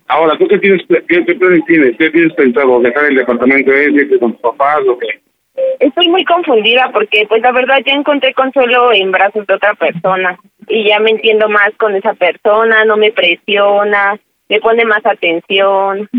[0.08, 1.98] Ahora, ¿tú qué tienes, qué, qué planes tienes?
[1.98, 2.80] ¿Qué tienes pensado?
[2.80, 5.20] ¿Dejar el departamento ese, con tus papás o qué?
[5.80, 10.38] Estoy muy confundida porque pues la verdad ya encontré consuelo en brazos de otra persona
[10.68, 16.10] y ya me entiendo más con esa persona, no me presiona, me pone más atención.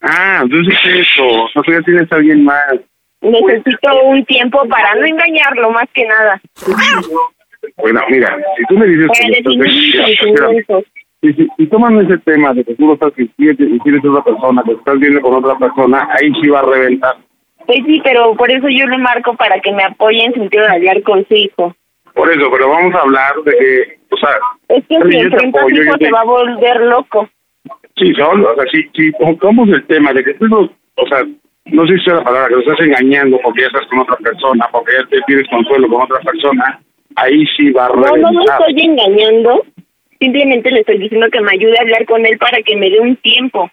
[0.00, 2.74] Ah, entonces eso, o sea, ya tienes a alguien más.
[3.20, 6.40] Necesito un tiempo para no engañarlo más que nada.
[7.76, 10.84] Bueno, mira, si tú me dices que sentimientos.
[11.22, 14.62] si, si, toman ese tema de que tú lo estás y y tienes otra persona,
[14.64, 17.16] que estás viendo con otra persona, ahí sí va a reventar.
[17.68, 20.72] Pues sí, pero por eso yo le marco para que me apoye en sentido de
[20.72, 21.76] hablar con su hijo.
[22.14, 24.30] Por eso, pero vamos a hablar de que, o sea,
[24.70, 27.28] Es que si enfrenta a su hijo te- se va a volver loco.
[27.98, 31.24] sí, solo, o sea, si, si tocamos el tema de que tú, no- o sea,
[31.66, 34.16] no sé si sea la palabra, que lo estás engañando porque ya estás con otra
[34.16, 36.80] persona, porque ya te pides consuelo con otra persona,
[37.16, 38.32] ahí sí va a No, reventar.
[38.32, 39.62] no lo estoy engañando.
[40.18, 42.98] Simplemente le estoy diciendo que me ayude a hablar con él para que me dé
[42.98, 43.70] un tiempo.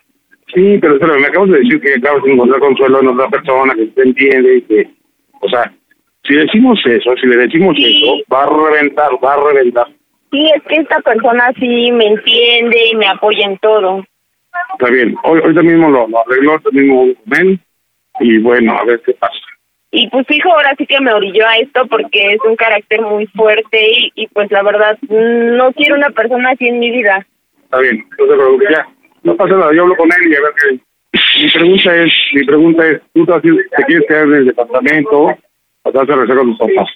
[0.54, 3.86] Sí, pero me acabas de decir que acabas de encontrar consuelo en otra persona que
[3.88, 4.88] te entiende y que,
[5.42, 5.72] o sea,
[6.24, 8.04] si decimos eso, si le decimos Sí.
[8.04, 9.88] eso, va a reventar, va a reventar.
[10.32, 14.06] Sí, es que esta persona sí me entiende y me apoya en todo.
[14.74, 17.06] Está bien, hoy, ahorita mismo lo, lo arregló, ahorita mismo
[17.40, 17.60] él,
[18.20, 19.34] y bueno, a ver qué pasa.
[19.92, 23.28] Y pues hijo ahora sí que me orilló a esto porque es un carácter muy
[23.28, 27.26] fuerte y, y pues la verdad mm, no quiero una persona así en mi vida.
[27.64, 28.88] Está bien, no te preocupes, ya.
[29.26, 30.80] No pasa nada, yo hablo con él y a ver qué.
[31.42, 35.92] Mi pregunta es, mi pregunta es, ¿tú te, te quieres quedar en el departamento o
[35.92, 36.90] te vas a regresar con tus papás?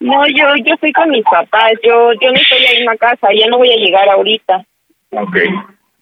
[0.00, 3.28] No, yo yo estoy con mis papás, yo yo no estoy ahí en la casa,
[3.34, 4.66] ya no voy a llegar ahorita.
[5.12, 5.36] Ok,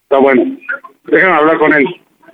[0.03, 0.59] está bueno.
[1.05, 1.87] Déjame hablar con él.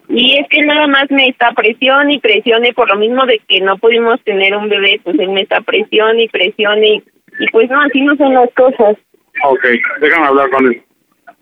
[0.08, 3.60] Y es que nada más me está presión y presione por lo mismo de que
[3.60, 7.04] no pudimos tener un bebé, pues él me está presión y presione y,
[7.38, 8.96] y pues no, así no son las cosas.
[9.44, 9.66] Ok,
[10.00, 10.82] déjame hablar con él.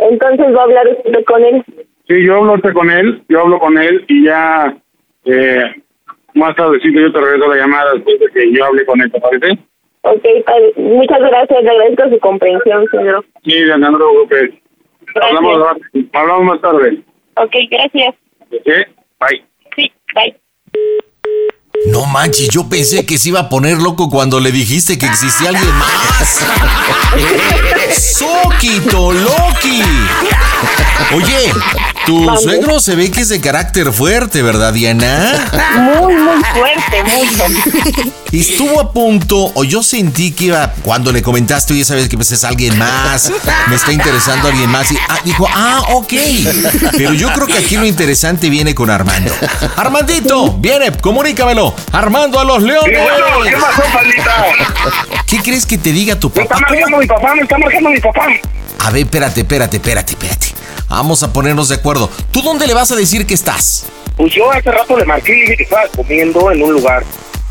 [0.00, 1.64] Entonces va a hablar usted con él.
[2.08, 4.76] Sí, yo hablo con él, yo hablo con él y ya
[5.24, 5.64] eh,
[6.34, 9.20] más tardecito yo te regreso la llamada después de que yo hable con él, ¿te
[9.20, 9.58] parece?
[10.02, 10.72] Ok, padre.
[10.76, 13.24] muchas gracias, le agradezco su comprensión, señor.
[13.44, 14.50] Sí, te preocupes.
[15.20, 15.76] Hablamos,
[16.12, 17.02] hablamos más tarde.
[17.36, 18.14] Ok, gracias.
[18.50, 18.72] ¿Sí?
[19.20, 19.44] Bye.
[19.76, 20.34] Sí, bye.
[21.90, 25.48] No manches, yo pensé que se iba a poner loco cuando le dijiste que existía
[25.48, 26.40] alguien más.
[28.16, 29.82] ¡Soquito, Loki!
[31.14, 31.52] Oye,
[32.06, 35.50] tu suegro se ve que es de carácter fuerte, ¿verdad, Diana?
[35.76, 38.10] Muy, muy fuerte, mucho.
[38.32, 42.30] Estuvo a punto, o yo sentí que iba, cuando le comentaste, oye, sabes que pues
[42.30, 43.32] es alguien más,
[43.68, 46.12] me está interesando alguien más, y ah, dijo, ah, ok.
[46.96, 49.32] Pero yo creo que aquí lo interesante viene con Armando.
[49.76, 51.74] Armandito, viene, comunícamelo.
[51.92, 52.98] Armando a los leones.
[53.44, 53.82] ¿Qué pasó?
[55.26, 56.66] ¿Qué crees que te diga tu Me está papá?
[56.70, 58.26] Marcando mi papá, me está marcando mi papá.
[58.82, 60.46] A ver, espérate, espérate, espérate, espérate.
[60.88, 62.10] Vamos a ponernos de acuerdo.
[62.32, 63.86] ¿Tú dónde le vas a decir que estás?
[64.16, 67.04] Pues yo hace rato le marqué y dije que estaba comiendo en un lugar.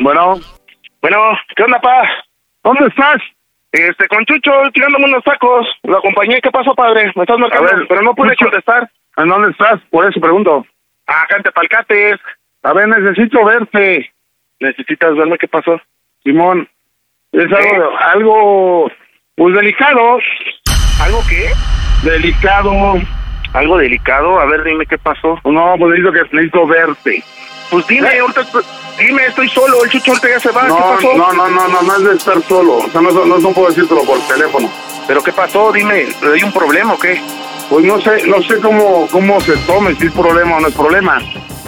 [0.00, 0.34] Bueno.
[1.00, 1.18] Bueno,
[1.56, 2.02] ¿qué onda, pa?
[2.62, 3.16] ¿Dónde estás?
[3.72, 5.66] Este, con Chucho, tirándome unos tacos.
[5.82, 6.40] Lo acompañé.
[6.40, 7.10] ¿Qué pasó, padre?
[7.16, 8.46] Me estás marcando, A ver, pero no pude Chucho.
[8.46, 8.90] contestar.
[9.16, 9.80] ¿En dónde estás?
[9.90, 10.64] Por eso pregunto.
[11.06, 12.20] Acá en Tepalcates.
[12.62, 14.10] A ver, necesito verte.
[14.60, 15.80] ¿Necesitas verme qué pasó?
[16.22, 16.68] Simón,
[17.32, 17.54] es ¿Qué?
[17.74, 18.90] algo, algo,
[19.34, 20.18] pues delicado.
[21.02, 21.50] ¿Algo qué?
[22.08, 22.70] Delicado.
[23.54, 24.38] ¿Algo delicado?
[24.38, 25.38] A ver, dime qué pasó.
[25.44, 27.22] No, pues necesito, que, necesito verte.
[27.72, 28.18] Pues dime, ¿Eh?
[28.20, 28.42] ahorita,
[28.98, 29.82] dime, estoy solo.
[29.82, 30.68] El Chucho ahorita ya se va.
[30.68, 31.16] No, ¿Qué pasó?
[31.16, 32.76] no, no, no, no, no es de estar solo.
[32.76, 34.70] O sea, no, no, no puedo decírtelo por teléfono.
[35.08, 35.72] ¿Pero qué pasó?
[35.72, 37.18] Dime, ¿hay un problema o qué?
[37.70, 40.74] Pues no sé, no sé cómo, cómo se tome, si es problema o no es
[40.74, 41.18] problema.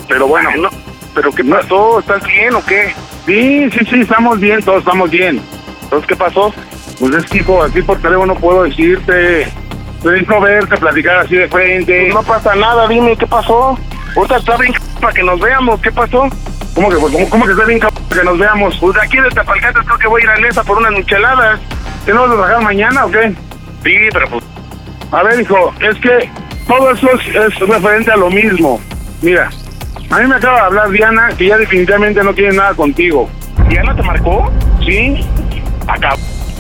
[0.07, 0.69] Pero bueno, Ay, no.
[1.15, 2.01] ¿Pero qué pasó?
[2.01, 2.95] ¿Estás bien o qué?
[3.25, 5.41] sí, sí, sí, estamos bien, todos estamos bien.
[5.85, 6.53] Entonces, ¿qué pasó?
[7.01, 9.49] Pues es que, hijo, aquí por teléfono no puedo decirte.
[10.05, 12.03] Necesito verte, platicar así de frente.
[12.03, 13.79] Pues no pasa nada, dime, ¿qué pasó?
[14.17, 16.29] Ahorita está bien para que nos veamos, ¿qué pasó?
[16.75, 18.77] ¿Cómo que, cómo, cómo que está bien cabrón que nos veamos?
[18.79, 21.61] Pues de aquí de Tapalcates creo que voy a ir a Nesa por unas micheladas.
[22.05, 23.33] ¿Que no vas a trabajar mañana o qué?
[23.83, 24.45] Sí, pero pues...
[25.11, 26.31] A ver, hijo, es que
[26.67, 28.81] todo eso es, es referente a lo mismo.
[29.23, 29.49] Mira,
[30.11, 33.31] a mí me acaba de hablar Diana que ya definitivamente no quiere nada contigo.
[33.69, 34.53] ¿Diana te marcó?
[34.85, 35.25] ¿Sí?
[35.87, 36.15] Acá.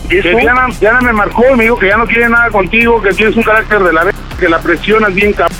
[0.04, 0.38] ¿Y Que eso?
[0.38, 3.36] Diana, Diana me marcó y me dijo que ya no quiere nada contigo, que tienes
[3.36, 5.58] un carácter de la vez, que la presionas bien cabrón.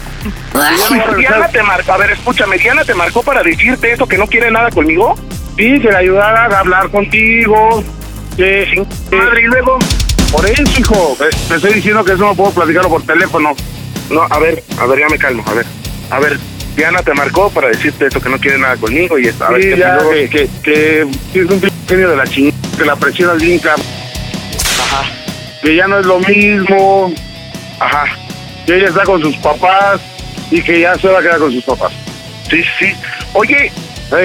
[0.53, 4.27] Que Diana te marcó, a ver, escúchame, Diana te marcó para decirte eso, que no
[4.27, 5.15] quiere nada conmigo.
[5.57, 7.83] Sí, que le ayudara a hablar contigo.
[8.37, 8.67] Que,
[9.11, 9.79] que- Madre, y luego...
[10.33, 13.53] por eso, hijo, eh, te estoy diciendo que eso no puedo platicarlo por teléfono.
[14.11, 15.67] No, a ver, a ver, ya me calmo, a ver.
[16.11, 16.39] A ver,
[16.77, 19.45] Diana te marcó para decirte eso, que no quiere nada conmigo y eso.
[19.45, 20.11] A ver, Sí, ¿qué ya, luego?
[20.11, 23.87] que, que, que tienes un pinche genio de la chingada, que la presionas bien cabrón.
[24.81, 25.03] Ajá,
[25.63, 27.13] que ya no es lo mismo,
[27.81, 28.05] ajá.
[28.67, 30.01] que ella está con sus papás
[30.51, 31.93] y que ya se va a quedar con sus papás.
[32.51, 32.93] Sí, sí.
[33.33, 33.73] Oye,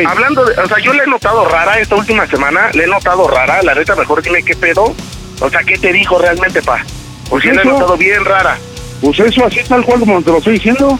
[0.08, 3.28] hablando de, o sea, yo le he notado rara esta última semana, le he notado
[3.28, 4.94] rara, la neta mejor dime qué pedo.
[5.42, 6.84] O sea, ¿qué te dijo realmente, pa?
[7.30, 7.70] Porque Pues le he eso.
[7.80, 8.58] notado bien rara.
[9.02, 11.00] pues eso así tal cual como te lo estoy diciendo.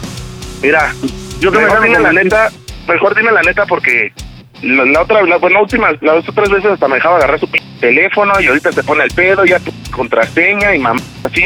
[0.62, 0.94] Mira,
[1.40, 2.50] Yo que me la neta,
[2.88, 4.12] mejor dime la neta porque
[4.62, 7.48] la, la otra, la, bueno, última, las otras veces hasta me dejaba agarrar su
[7.80, 11.44] teléfono y ahorita te pone el pedo, ya tu contraseña y mamá, así.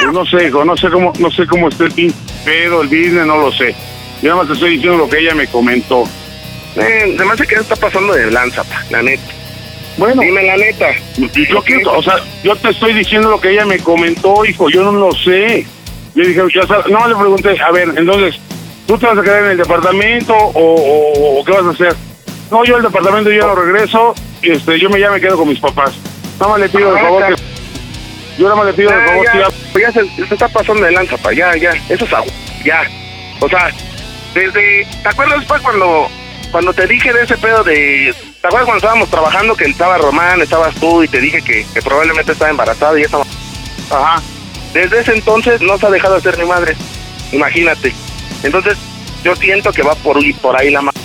[0.00, 3.26] Pues no sé, hijo, no sé cómo, no sé cómo esté el pedo, el business,
[3.26, 3.74] no lo sé.
[4.22, 6.04] Yo nada más te estoy diciendo lo que ella me comentó.
[6.76, 9.22] Eh, además de que está pasando de lanza, pa, la neta.
[9.96, 10.86] Bueno, Dime la neta.
[11.16, 14.82] yo quiero, o sea, yo te estoy diciendo lo que ella me comentó, hijo, yo
[14.84, 15.66] no lo sé.
[16.14, 18.40] Yo dije, ya sabes, no le pregunté, a ver, entonces,
[18.86, 21.94] ¿tú te vas a quedar en el departamento o, o- o qué vas a hacer?
[22.50, 25.60] No, yo el departamento yo no regreso, este, yo me ya me quedo con mis
[25.60, 25.92] papás.
[26.38, 27.42] Nada más le pido de favor que,
[28.38, 30.84] yo nada más le pido de favor ya, que ya, ya se, se está pasando
[30.84, 32.32] de lanza, pa, ya, ya, eso es agua,
[32.64, 32.82] ya.
[33.40, 33.70] O sea,
[34.34, 36.08] desde, ¿te acuerdas pa cuando,
[36.50, 40.40] cuando te dije de ese pedo de, ¿te acuerdas cuando estábamos trabajando que estaba Román,
[40.40, 43.18] estabas tú y te dije que, que probablemente estaba embarazada y esa
[43.90, 44.22] ajá,
[44.72, 46.76] Desde ese entonces no se ha dejado de ser mi madre,
[47.32, 47.92] imagínate.
[48.42, 48.76] Entonces,
[49.22, 50.99] yo siento que va por, por ahí la madre.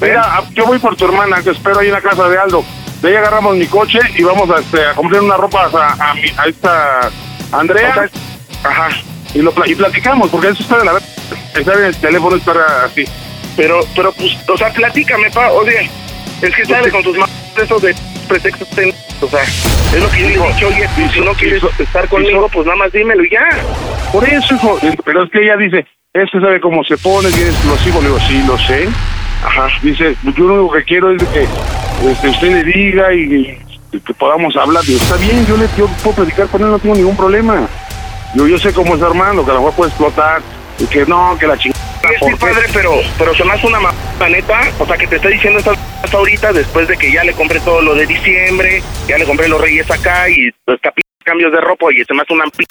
[0.00, 2.64] Mira, yo voy por tu hermana, te espero ahí en la casa de Aldo.
[3.00, 6.14] De ahí agarramos mi coche y vamos a, este, a comprar una ropa a, a,
[6.14, 7.10] mi- a esta
[7.52, 8.88] Andrea O sea, ajá,
[9.34, 11.08] y, lo, y platicamos, porque eso está de la verdad.
[11.54, 13.04] Estar en el teléfono, estar así.
[13.56, 15.88] pero, pero pues, o sea, platícame, pa, oye,
[16.42, 17.94] es que sale con tus manos esos de
[18.28, 18.68] pretextos,
[19.22, 22.76] o sea, es lo que yo dicho, oye, si no quieres estar conmigo, pues nada
[22.76, 23.48] más dímelo y ya.
[24.12, 28.00] Por eso, hijo, pero es que ella dice, este sabe cómo se pone, bien explosivo.
[28.00, 28.88] Le digo, sí, lo sé.
[29.44, 29.68] Ajá.
[29.82, 31.46] Dice, yo lo único que quiero es que
[32.10, 33.58] este, usted le diga y,
[33.92, 34.82] y que podamos hablar.
[34.84, 37.68] Digo, está bien, yo le yo puedo platicar con él, no tengo ningún problema.
[38.34, 40.42] Yo, yo sé cómo es Armando, que a lo mejor puede explotar,
[40.78, 43.80] y que no, que la chingada, Sí, sí, padre, pero, pero se me hace una
[43.80, 45.78] ma- la neta, o sea, que te está diciendo estas
[46.12, 49.60] ahorita después de que ya le compré todo lo de diciembre, ya le compré los
[49.60, 52.64] reyes acá y los capi- cambios de ropa y se me hace una p-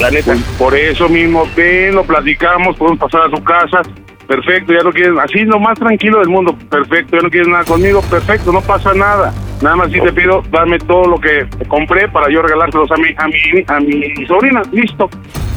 [0.00, 0.32] la neta.
[0.32, 3.82] Pues, por eso mismo, ven, lo platicamos, podemos pasar a su casa.
[4.28, 6.54] Perfecto, ya no quieren, así lo más tranquilo del mundo.
[6.68, 8.02] Perfecto, ya no quieres nada conmigo.
[8.02, 9.32] Perfecto, no pasa nada.
[9.62, 13.08] Nada más sí te pido, dame todo lo que compré para yo regalárselos a mi,
[13.16, 14.60] a mi, a mi sobrina.
[14.70, 15.08] Listo.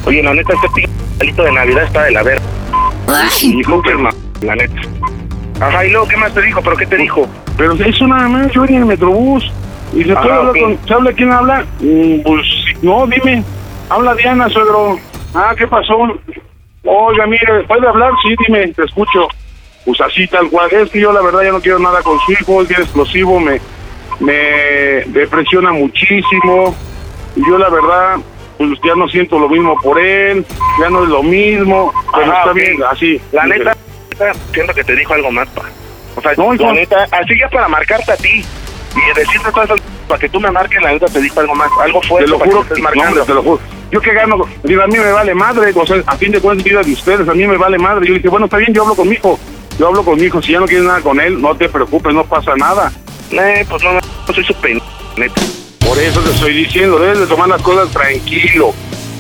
[0.05, 2.41] Oye, la neta, este p palito de Navidad está de la verga.
[3.41, 4.81] Dijo que La neta.
[5.59, 6.61] Ajá, y luego, ¿qué más te dijo?
[6.61, 7.27] ¿Pero qué te dijo?
[7.57, 9.51] Pero eso nada más, yo venía en el metrobús.
[9.93, 10.79] Y se puede hablar con.
[10.87, 11.65] ¿Se habla quién habla?
[11.81, 12.47] Mm, pues
[12.81, 13.43] no, dime.
[13.89, 14.97] Habla Diana, suegro.
[15.35, 16.17] Ah, ¿qué pasó?
[16.83, 18.11] Oiga, mire, ¿puede hablar?
[18.23, 19.27] Sí, dime, te escucho.
[19.85, 20.71] Pues así tal cual.
[20.71, 23.39] Es que yo la verdad ya no quiero nada con su hijo, es bien explosivo,
[23.39, 23.59] me,
[24.19, 24.33] me
[25.07, 26.75] depresiona muchísimo.
[27.35, 28.17] Y yo la verdad,
[28.57, 30.45] pues ya no siento lo mismo por él,
[30.79, 31.93] ya no es lo mismo.
[32.13, 33.21] Pero Ajá, está bien, así.
[33.31, 33.75] La neta,
[34.53, 35.63] siento que te dijo algo más, pa.
[36.15, 38.43] O sea, No, la neta, así ya para marcarte a ti
[38.95, 42.07] y decirte esas para que tú me marques, la te dijo algo más, algo Te
[42.07, 43.23] fuerte lo para juro, que no, marcando.
[43.25, 43.59] te lo juro.
[43.91, 46.63] Yo que gano, digo, a mí me vale madre, o sea, a fin de cuentas,
[46.63, 48.07] vida de ustedes, a mí me vale madre.
[48.07, 49.39] Yo dije, bueno, está bien, yo hablo con mi hijo,
[49.77, 52.13] yo hablo con mi hijo, si ya no quieres nada con él, no te preocupes,
[52.13, 52.91] no pasa nada.
[53.31, 53.99] Eh, pues no, no,
[54.33, 54.81] soy su pen,
[55.17, 55.41] neta.
[55.85, 58.73] Por eso te estoy diciendo, debes de tomar las cosas tranquilo.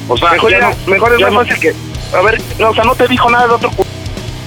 [0.07, 1.73] O sea, mejor, ya no- mejor es más no- fácil que,
[2.15, 3.85] a ver, no, o sea, no te dijo nada de otro cu-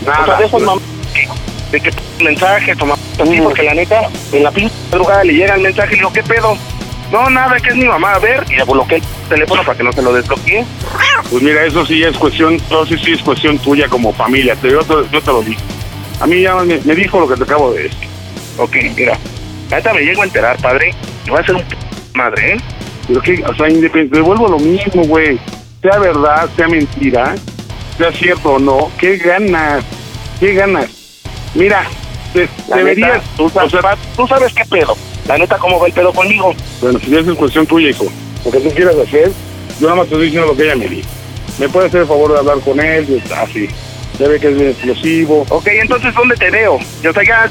[0.07, 0.23] Nada.
[0.23, 0.81] O sea, de esos mam-
[1.15, 1.29] que,
[1.75, 1.91] de que
[2.23, 5.97] mensaje, toma así, porque la neta, en la pinche madrugada le llega el mensaje y
[5.97, 6.57] le digo, ¿qué pedo?
[7.11, 9.85] No, nada, que es mi mamá, a ver, y le bloqueé el teléfono para que
[9.85, 10.65] no se lo desbloquee.
[11.31, 14.71] Pues mira, eso sí es cuestión, eso sí, sí es cuestión tuya como familia, te,
[14.71, 15.61] yo, te, yo te lo digo.
[16.21, 18.09] A mí ya me, me dijo lo que te acabo de decir.
[18.57, 19.19] Ok, mira,
[19.71, 20.95] neta me llego a enterar, padre,
[21.27, 21.77] y voy a ser un p
[22.15, 22.61] madre, ¿eh?
[23.09, 25.39] Pero que, o sea, independiente, devuelvo lo mismo, güey.
[25.83, 27.35] Sea verdad, sea mentira,
[27.99, 29.85] sea cierto o no, ¿qué ganas?
[30.41, 31.04] ¿Qué ganas?
[31.55, 31.85] Mira,
[32.69, 34.97] deberías, neta, tú, o sea, pa- tú sabes qué pedo.
[35.27, 36.55] La neta, ¿cómo va el pedo conmigo?
[36.81, 38.07] bueno, si es cuestión tuya, hijo.
[38.45, 39.31] Lo que tú quieras hacer,
[39.81, 41.09] yo nada más te estoy diciendo lo que ella me dijo.
[41.59, 43.23] ¿Me puede hacer el favor de hablar con él?
[43.37, 43.69] Así.
[44.19, 45.47] Ya ve que es bien explosivo.
[45.49, 46.79] Ok, entonces, ¿dónde te veo?
[47.03, 47.51] Yo, o sea, ya,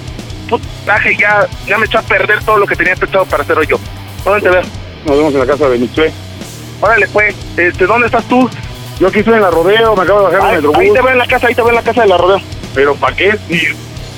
[0.49, 3.68] putaje, ya, ya me echó a perder todo lo que tenía pensado para hacer hoy
[3.68, 3.78] yo.
[4.24, 4.62] ¿Dónde te veo?
[5.06, 6.12] Nos vemos en la casa de Michue.
[6.82, 8.49] Órale, pues, este, ¿dónde estás tú?
[8.99, 10.80] Yo aquí estoy en la rodeo, me acabo de bajar del metrobús.
[10.80, 12.41] ahí te veo en la casa, ahí te veo en la casa de la rodeo.
[12.76, 13.32] Pero ¿para qué?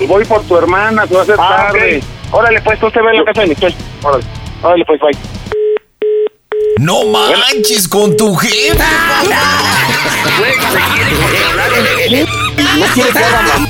[0.06, 2.02] Voy por tu hermana, te va a hacer Ah, tarde.
[2.30, 3.76] Órale, pues, tú te veo en la casa de Michelle.
[4.02, 4.24] Órale.
[4.62, 5.16] Órale, pues, bye.
[6.78, 8.76] No manches con tu jefe.
[12.78, 13.68] No quiere que haga mamá.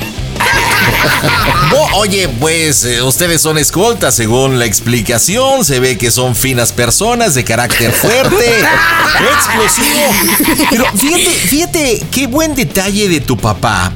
[1.71, 5.63] Bo- oye, pues eh, ustedes son escoltas, según la explicación.
[5.65, 8.45] Se ve que son finas personas de carácter fuerte,
[9.33, 10.65] explosivo.
[10.69, 13.91] Pero fíjate, fíjate qué buen detalle de tu papá.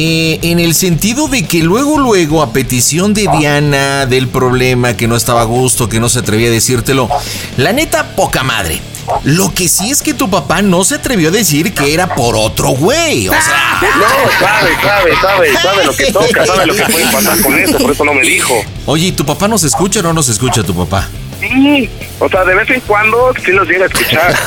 [0.00, 5.08] Eh, en el sentido de que luego, luego, a petición de Diana, del problema, que
[5.08, 7.08] no estaba a gusto, que no se atrevía a decírtelo,
[7.56, 8.80] la neta, poca madre.
[9.24, 12.36] Lo que sí es que tu papá no se atrevió a decir que era por
[12.36, 13.28] otro güey.
[13.28, 17.40] O sea, No, sabe, sabe, sabe, sabe lo que toca, sabe lo que puede pasar
[17.40, 18.54] con eso, por eso no me dijo.
[18.86, 21.08] oye, ¿y tu papá nos escucha o no nos escucha tu papá?
[21.40, 24.34] Sí, o sea, de vez en cuando sí los llega a escuchar.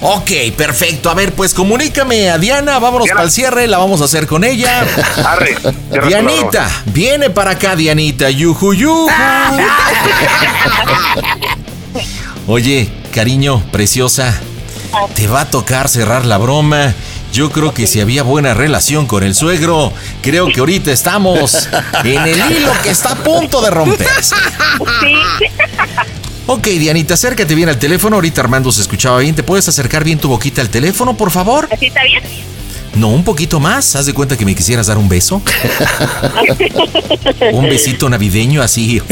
[0.00, 1.10] Ok, perfecto.
[1.10, 3.16] A ver, pues comunícame a Diana, vámonos Diana.
[3.16, 4.86] para el cierre, la vamos a hacer con ella.
[5.24, 5.56] Arre.
[6.06, 8.30] Dianita, viene para acá, Dianita.
[8.30, 9.08] Yuju, yuju.
[12.46, 14.38] Oye, cariño, preciosa,
[15.14, 16.94] te va a tocar cerrar la broma.
[17.32, 19.92] Yo creo que si había buena relación con el suegro,
[20.22, 21.68] creo que ahorita estamos
[22.04, 24.34] en el hilo que está a punto de romperse.
[25.00, 25.14] Sí.
[26.48, 28.16] Ok, Dianita, acércate bien al teléfono.
[28.16, 29.34] Ahorita Armando se escuchaba bien.
[29.34, 31.68] ¿Te puedes acercar bien tu boquita al teléfono, por favor?
[31.72, 32.22] ¿Así está bien?
[32.94, 33.96] No, un poquito más.
[33.96, 35.42] Haz de cuenta que me quisieras dar un beso.
[37.52, 39.02] un besito navideño así.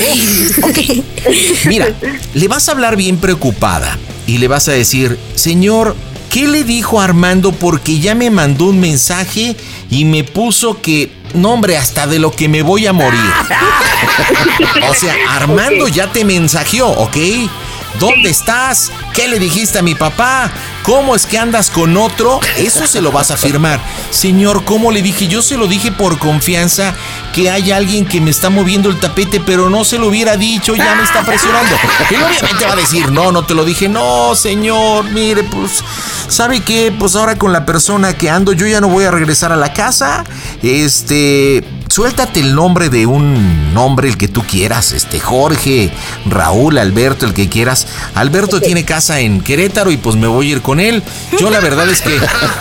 [1.67, 1.89] Mira,
[2.35, 5.97] le vas a hablar bien preocupada y le vas a decir, señor,
[6.31, 7.51] ¿qué le dijo a Armando?
[7.51, 9.57] Porque ya me mandó un mensaje
[9.91, 13.21] y me puso que, no hombre, hasta de lo que me voy a morir.
[14.89, 17.17] O sea, Armando ya te mensajeó, ¿ok?
[17.99, 18.91] ¿Dónde estás?
[19.13, 20.51] ¿Qué le dijiste a mi papá?
[20.85, 22.41] ¿Cómo es que andas con otro?
[22.59, 23.81] Eso se lo vas a firmar.
[24.11, 25.29] Señor, ¿cómo le dije?
[25.29, 26.95] Yo se lo dije por confianza
[27.33, 30.77] que hay alguien que me está moviendo el tapete, pero no se lo hubiera dicho,
[30.77, 31.75] ya me está presionando.
[32.11, 33.89] Él obviamente va a decir, no, no te lo dije.
[33.89, 35.83] No, señor, mire, pues,
[36.29, 36.95] ¿sabe qué?
[36.97, 39.73] Pues ahora con la persona que ando, yo ya no voy a regresar a la
[39.73, 40.23] casa.
[40.63, 41.65] Este,
[41.95, 45.93] suéltate el nombre de un nombre, el que tú quieras, este Jorge,
[46.27, 47.87] Raúl, Alberto, el que quieras.
[48.17, 51.05] Alberto tiene casa en Querétaro y pues me voy a ir con él.
[51.39, 52.19] Yo la verdad es que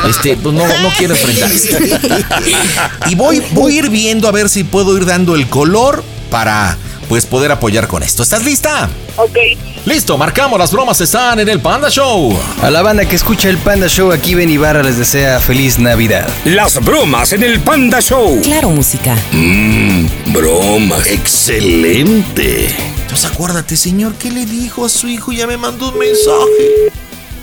[0.07, 1.99] este, pues no, no quiero enfrentarse.
[3.09, 6.77] Y voy, voy a ir viendo a ver si puedo ir dando el color para
[7.07, 8.23] pues poder apoyar con esto.
[8.23, 8.89] ¿Estás lista?
[9.17, 9.37] Ok.
[9.85, 12.37] Listo, marcamos, las bromas están en el Panda Show.
[12.61, 16.27] A la banda que escucha el Panda Show, aquí Ben Ibarra les desea feliz Navidad.
[16.45, 18.41] Las bromas en el Panda Show.
[18.41, 19.15] Claro, música.
[19.31, 21.07] Mmm, bromas.
[21.07, 22.67] Excelente.
[23.01, 25.31] Entonces acuérdate, señor, ¿qué le dijo a su hijo?
[25.31, 26.91] Ya me mandó un mensaje.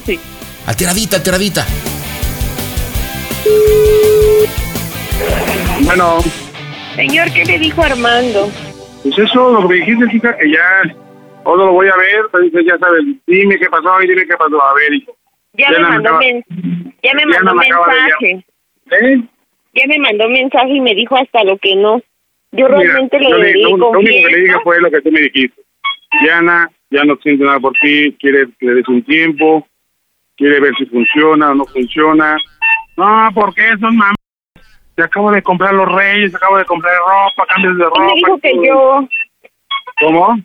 [0.06, 0.18] Sí.
[0.66, 1.66] Alteradita, alteradita.
[5.82, 6.18] Bueno,
[6.96, 8.50] Señor, ¿qué le dijo Armando?
[9.02, 10.82] Pues eso, lo que me dijiste, chica, que ya,
[11.44, 14.36] todo lo voy a ver, pues dice, ya sabes, dime qué pasó y dime qué
[14.36, 14.62] pasó.
[14.62, 15.16] A ver, hijo.
[15.54, 16.44] Ya, Ya me no mandó, acaba- men-
[17.02, 18.44] ya me ya mandó no me acaba de mensaje.
[18.92, 19.22] ¿Eh?
[19.74, 22.00] Ya me mandó mensaje y me dijo hasta lo que no.
[22.52, 25.20] Yo realmente le le- lo, lo único que le dije fue lo que tú me
[25.20, 25.62] dijiste.
[26.22, 29.66] Diana ya no siente nada por ti, quiere que le des un tiempo,
[30.36, 32.36] quiere ver si funciona o no funciona.
[32.96, 34.12] No, porque eso, mamá.
[34.96, 38.04] Te acabo de comprar los reyes, te acabo de comprar ropa, cambios de Él ropa.
[38.06, 39.00] me dijo que yo,
[40.00, 40.36] ¿Cómo?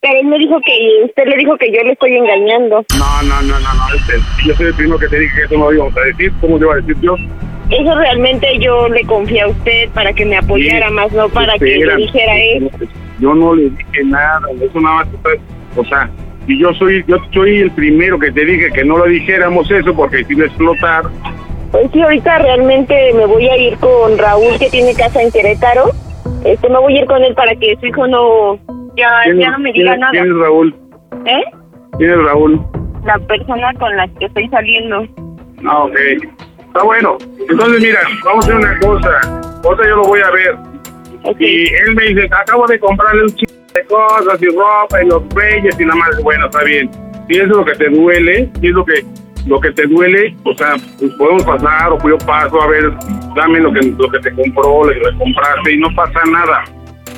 [0.00, 2.84] pero él me dijo que usted le dijo que yo le estoy engañando.
[2.98, 3.94] No, no, no, no, no.
[3.94, 4.14] este,
[4.44, 6.32] yo soy el primero que te dije que eso no lo íbamos a decir.
[6.40, 7.14] ¿Cómo te iba a decir yo?
[7.70, 11.54] Eso realmente yo le confié a usted para que me apoyara Sí, más, no para
[11.54, 12.68] que le dijera eso.
[13.20, 15.08] Yo no le dije nada, eso nada más.
[15.76, 16.10] O sea,
[16.48, 19.94] y yo soy yo soy el primero que te dije que no lo dijéramos eso
[19.94, 21.04] porque si iba a explotar.
[21.72, 25.90] Pues sí, ahorita realmente me voy a ir con Raúl que tiene casa en Querétaro.
[26.44, 28.58] Este, me voy a ir con él para que su hijo no
[28.94, 30.12] ya, ¿Quién ya no me diga nada.
[30.12, 30.74] ¿Quién es Raúl?
[31.24, 31.42] ¿Eh?
[31.96, 32.60] ¿Quién es Raúl?
[33.06, 35.06] La persona con la que estoy saliendo.
[35.66, 35.96] Ah, ok.
[36.58, 37.16] Está bueno.
[37.48, 39.60] Entonces, mira, vamos a hacer una cosa.
[39.64, 40.56] Otra yo lo voy a ver.
[41.38, 45.22] Y él me dice, acabo de comprarle un chico de cosas y ropa y los
[45.34, 46.22] reyes y nada más.
[46.22, 46.90] Bueno, está bien.
[47.28, 49.04] Si eso es lo que te duele, si es lo que
[49.46, 52.92] lo que te duele, o sea, pues podemos pasar o yo paso a ver,
[53.34, 56.64] dame lo que lo que te compró, lo que le compraste y no pasa nada.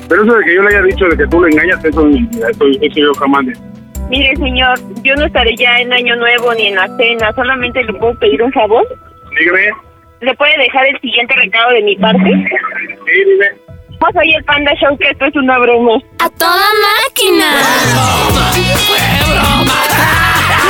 [0.07, 2.65] Pero eso de que yo le haya dicho de que tú le engañas, eso, eso,
[2.81, 3.45] eso yo jamás.
[4.09, 7.33] Mire, señor, yo no estaré ya en Año Nuevo ni en la cena.
[7.33, 8.85] Solamente le puedo pedir un favor.
[9.39, 9.71] Dígame.
[10.21, 12.23] ¿Le puede dejar el siguiente recado de mi parte?
[12.23, 13.47] Sí, dime.
[13.99, 15.97] Pues soy el Panda Show, que esto es una broma.
[16.19, 16.67] ¡A toda
[17.07, 17.45] máquina!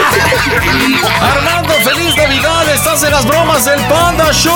[1.21, 4.53] Armando, feliz Navidad, estás en las bromas del Panda Show.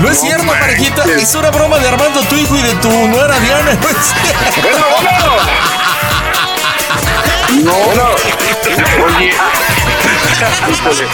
[0.00, 3.38] No es cierto, parejita, es una broma de Armando, tu hijo y de tu nuera
[3.40, 3.74] Diana.
[3.74, 4.68] No es cierto.
[7.64, 7.72] No,
[10.88, 11.08] Oye.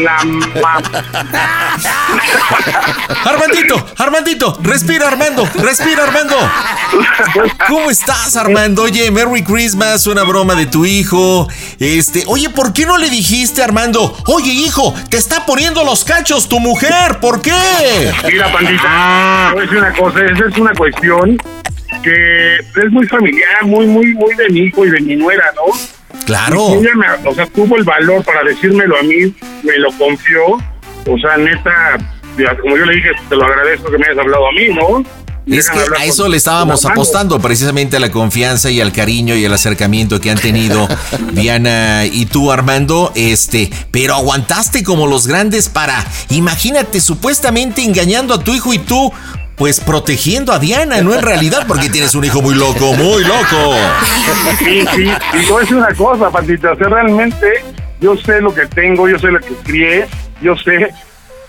[0.00, 0.16] La
[3.24, 6.36] Armandito, Armandito, respira Armando, respira Armando.
[7.68, 8.82] ¿Cómo estás Armando?
[8.82, 11.48] Oye, Merry Christmas, una broma de tu hijo.
[11.78, 14.16] Este, oye, ¿por qué no le dijiste Armando?
[14.26, 18.12] Oye, hijo, te está poniendo los cachos tu mujer, ¿por qué?
[18.26, 21.38] Mira, pandita, decir una cosa, esa es una cuestión
[22.02, 25.72] que es muy familiar, muy, muy, muy de mi hijo y de mi nuera, ¿no?
[26.26, 26.68] Claro.
[26.74, 31.18] Ella me- o sea, tuvo el valor para decírmelo a mí, me lo confió, o
[31.20, 31.98] sea, neta,
[32.60, 35.04] como yo le dije, te lo agradezco que me hayas hablado a mí, ¿no?
[35.46, 39.44] Es que a eso le estábamos apostando, precisamente a la confianza y al cariño y
[39.44, 40.86] el acercamiento que han tenido
[41.32, 43.12] Diana y tú, Armando.
[43.14, 49.12] Este, pero aguantaste como los grandes para, imagínate, supuestamente engañando a tu hijo y tú,
[49.56, 53.74] pues protegiendo a Diana, no en realidad, porque tienes un hijo muy loco, muy loco.
[54.58, 57.64] Sí, sí, y a decir una cosa, Patita, o sea, realmente
[58.00, 60.06] yo sé lo que tengo, yo sé lo que crié,
[60.40, 60.90] yo sé,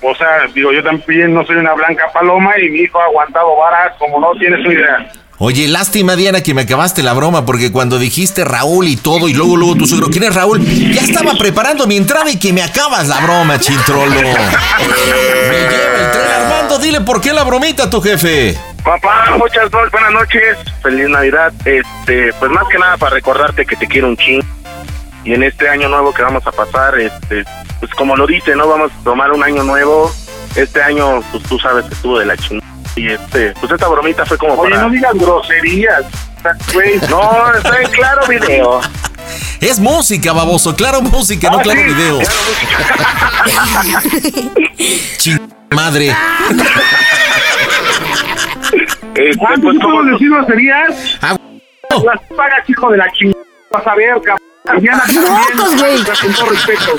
[0.04, 3.56] o sea, digo, yo también no soy una blanca paloma y mi hijo ha aguantado
[3.56, 5.12] varas como no tienes una idea.
[5.40, 9.34] Oye, lástima, Diana, que me acabaste la broma, porque cuando dijiste Raúl y todo, y
[9.34, 10.64] luego, luego tu suegro, ¿quién es Raúl?
[10.64, 14.12] Ya estaba preparando mi entrada y que me acabas la broma, chintrolo.
[14.12, 18.56] Me lleva el tren, Armando, dile por qué la bromita tu jefe.
[18.84, 21.52] Papá, muchas buenas noches, feliz Navidad.
[21.66, 24.42] Este, pues más que nada para recordarte que te quiero un ching.
[25.24, 27.44] Y en este año nuevo que vamos a pasar, este,
[27.80, 30.12] pues como lo dice, no vamos a tomar un año nuevo.
[30.56, 32.72] Este año, pues tú sabes que estuvo de la chingada.
[32.96, 34.84] Y este, pues esta bromita fue como Oye, para.
[34.84, 36.04] no digas groserías,
[36.74, 37.00] güey.
[37.10, 38.82] No, está en claro video.
[39.62, 42.20] Es música, baboso, claro música, no Ah, claro sí, video.
[45.18, 45.40] Ching
[45.72, 46.14] madre.
[49.16, 51.18] Este, ¿Cuántos pues, como- decir groserías?
[51.22, 51.36] Ah,
[52.04, 54.38] Las pagas, hijo de la chingada, vas a ver, cabrón.
[54.66, 55.96] Locos, güey.
[56.02, 56.98] o sea, con todo respeto.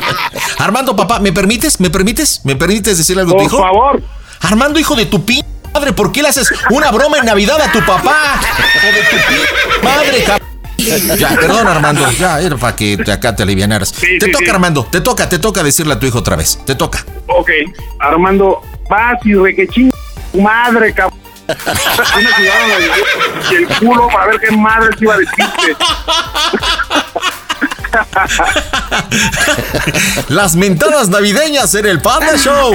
[0.58, 1.80] Armando, papá, ¿me permites?
[1.80, 2.40] ¿Me permites?
[2.44, 3.58] ¿Me permites decirle algo a tu Por hijo?
[3.62, 4.02] favor.
[4.42, 5.42] Armando, hijo de tu pi
[5.72, 8.38] madre, ¿por qué le haces una broma en Navidad a tu papá?
[8.76, 10.48] Hijo de tu pi madre, cabrón.
[11.18, 12.10] Ya, perdón, Armando.
[12.12, 13.88] Ya, era para que te- acá te alivianaras.
[13.88, 14.50] Sí, te sí, toca, sí.
[14.50, 14.84] Armando.
[14.90, 16.58] Te toca, te toca decirle a tu hijo otra vez.
[16.66, 17.04] Te toca.
[17.28, 17.48] Ok,
[18.00, 18.60] Armando,
[18.90, 19.90] vas y re que ching
[20.32, 21.18] tu madre, cabrón.
[21.46, 22.70] Tiraron
[23.50, 25.76] el, el culo para ver qué madre te iba a decirte.
[30.28, 32.74] Las mentadas navideñas en el Panda Show.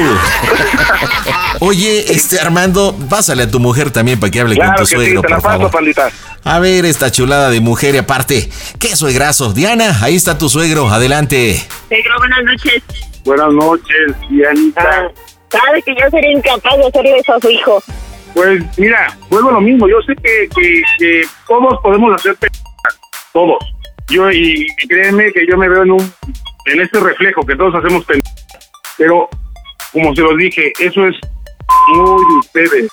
[1.59, 4.88] Oye, este Armando, pásale a tu mujer también para que hable Claro con que tu
[4.88, 5.72] sí, suegro, te la por paso, favor.
[5.72, 6.09] pandita.
[6.43, 8.49] A ver esta chulada de mujer y aparte,
[8.80, 9.53] qué suegrazo.
[9.53, 11.61] Diana, ahí está tu suegro, adelante.
[11.89, 12.84] Buenas noches.
[13.26, 14.82] Buenas noches, Dianita.
[14.82, 15.11] Ah,
[15.49, 17.84] sabe que yo sería incapaz de hacerle eso a su hijo.
[18.34, 19.88] Pues mira, vuelvo a lo mismo.
[19.89, 22.99] Yo sé que, que, que todos podemos hacer pendejadas,
[23.34, 23.57] todos.
[24.10, 26.14] Yo y, y créeme que yo me veo en un
[26.66, 28.05] en este reflejo que todos hacemos.
[28.97, 29.30] Pero
[29.93, 31.16] como se los dije, eso es
[31.89, 32.91] muy de ustedes.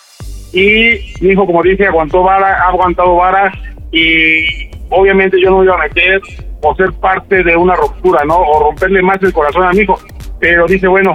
[0.53, 3.53] Y mi hijo, como dije, aguantó vara, ha aguantado vara
[3.93, 6.21] y obviamente yo no me iba a meter
[6.63, 8.39] o ser parte de una ruptura, ¿no?
[8.39, 9.99] O romperle más el corazón a mi hijo.
[10.41, 11.15] Pero dice, bueno,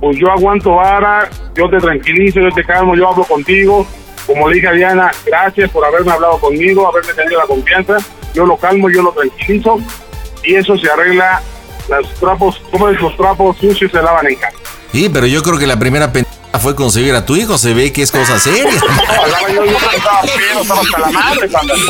[0.00, 3.86] pues yo aguanto vara, yo te tranquilizo, yo te calmo, yo hablo contigo.
[4.26, 7.96] Como le dije a Diana, gracias por haberme hablado conmigo, haberme tenido la confianza.
[8.34, 9.78] Yo lo calmo, yo lo tranquilizo
[10.42, 11.42] y eso se arregla.
[11.88, 14.56] Los trapos, como los trapos sucios se lavan en casa.
[14.92, 16.12] Sí, pero yo creo que la primera
[16.58, 17.58] fue concebir a tu hijo.
[17.58, 18.64] Se ve que es cosa seria.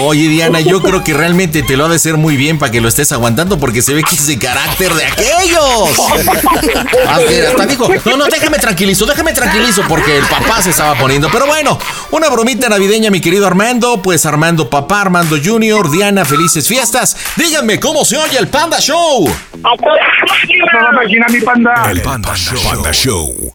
[0.00, 2.80] Oye, Diana, yo creo que realmente te lo ha de ser muy bien para que
[2.80, 5.90] lo estés aguantando porque se ve que es de carácter de aquellos.
[7.06, 10.94] Ah, que hasta dijo, no, no, déjame tranquilizo, déjame tranquilizo porque el papá se estaba
[10.94, 11.28] poniendo.
[11.30, 11.78] Pero bueno,
[12.10, 14.02] una bromita navideña, mi querido Armando.
[14.02, 17.16] Pues Armando papá, Armando Junior, Diana, felices fiestas.
[17.36, 19.28] Díganme cómo se oye el Panda Show.
[21.30, 21.90] Mi panda.
[21.90, 23.52] El Panda Show.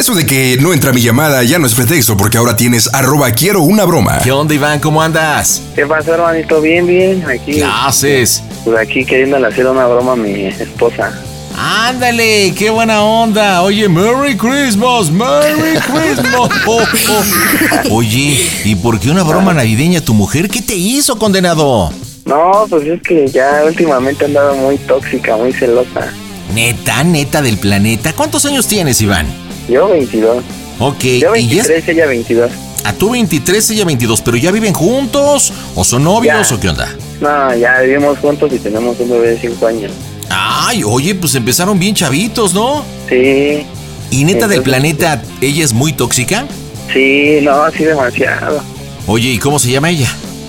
[0.00, 3.32] Eso de que no entra mi llamada ya no es pretexto porque ahora tienes arroba
[3.32, 4.18] quiero una broma.
[4.24, 4.80] ¿Qué onda, Iván?
[4.80, 5.60] ¿Cómo andas?
[5.74, 6.58] ¿Qué pasó, hermanito?
[6.62, 7.22] Bien, bien.
[7.28, 8.42] Aquí, ¿Qué haces?
[8.64, 11.12] pues aquí queriéndole hacer una broma a mi esposa.
[11.54, 13.60] Ándale, qué buena onda.
[13.60, 16.50] Oye, Merry Christmas, Merry Christmas.
[16.66, 16.78] Oh,
[17.10, 17.94] oh.
[17.96, 20.48] Oye, ¿y por qué una broma navideña a tu mujer?
[20.48, 21.92] ¿Qué te hizo, condenado?
[22.24, 26.10] No, pues es que ya últimamente he andado muy tóxica, muy celosa.
[26.54, 28.14] Neta, neta del planeta.
[28.14, 29.49] ¿Cuántos años tienes, Iván?
[29.70, 30.42] Yo 22.
[30.78, 32.50] Ok, Yo y es 23, ella 22.
[32.84, 36.54] a tú 23, ella 22, pero ya viven juntos o son novios Ya.
[36.54, 36.88] o qué onda?
[37.20, 39.92] No, ya vivimos juntos y tenemos un bebé de 5 años.
[40.30, 42.84] Ay, oye, pues empezaron bien chavitos, ¿no?
[43.08, 43.64] Sí,
[44.10, 46.46] Y neta del planeta, ¿ella es muy tóxica?
[46.92, 48.60] sí, no, sí demasiado.
[49.06, 50.08] Oye, ¿y cómo se llama ella?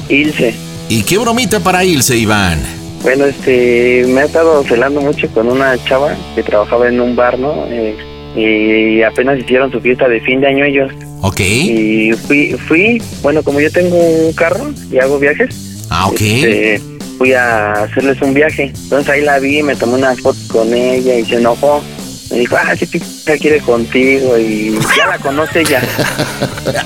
[0.09, 0.53] Ilse.
[0.89, 2.59] ¿Y qué bromita para Ilse, Iván?
[3.03, 7.37] Bueno, este, me ha estado celando mucho con una chava que trabajaba en un bar,
[7.39, 7.65] ¿no?
[7.69, 7.95] Eh,
[8.35, 10.91] y apenas hicieron su fiesta de fin de año ellos.
[11.21, 11.39] Ok.
[11.41, 16.21] Y fui, fui, bueno, como yo tengo un carro y hago viajes, Ah, ok.
[16.21, 16.81] este,
[17.17, 18.71] fui a hacerles un viaje.
[18.83, 21.83] Entonces ahí la vi, me tomé una foto con ella y se enojó.
[22.31, 22.87] Me dijo, ah, sí,
[23.27, 25.81] ella quiere contigo y ya la conoce ella.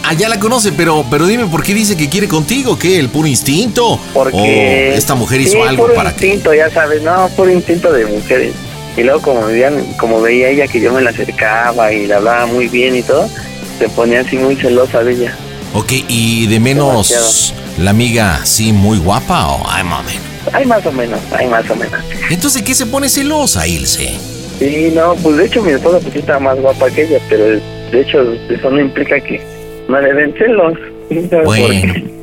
[0.03, 2.77] Ah, ya la conoce, pero, pero dime, ¿por qué dice que quiere contigo?
[2.79, 2.99] ¿Qué?
[2.99, 3.99] ¿El puro instinto?
[4.13, 6.27] Porque ¿O esta mujer hizo sí, algo puro para que...?
[6.27, 8.53] instinto, ya sabes, no, puro instinto de mujeres.
[8.97, 12.45] Y luego como veían, como veía ella que yo me la acercaba y le hablaba
[12.45, 13.29] muy bien y todo,
[13.77, 15.37] se ponía así muy celosa de ella.
[15.73, 20.13] Ok, y de menos la amiga, sí, muy guapa o ay, mami.
[20.53, 21.99] Ay, más o menos, ay, más o menos.
[22.29, 24.13] Entonces, ¿qué se pone celosa, Ilse?
[24.59, 28.01] Sí, no, pues de hecho mi esposa pues está más guapa que ella, pero de
[28.01, 29.41] hecho eso no implica que
[29.89, 30.77] no le den celos.
[31.45, 32.14] Bueno.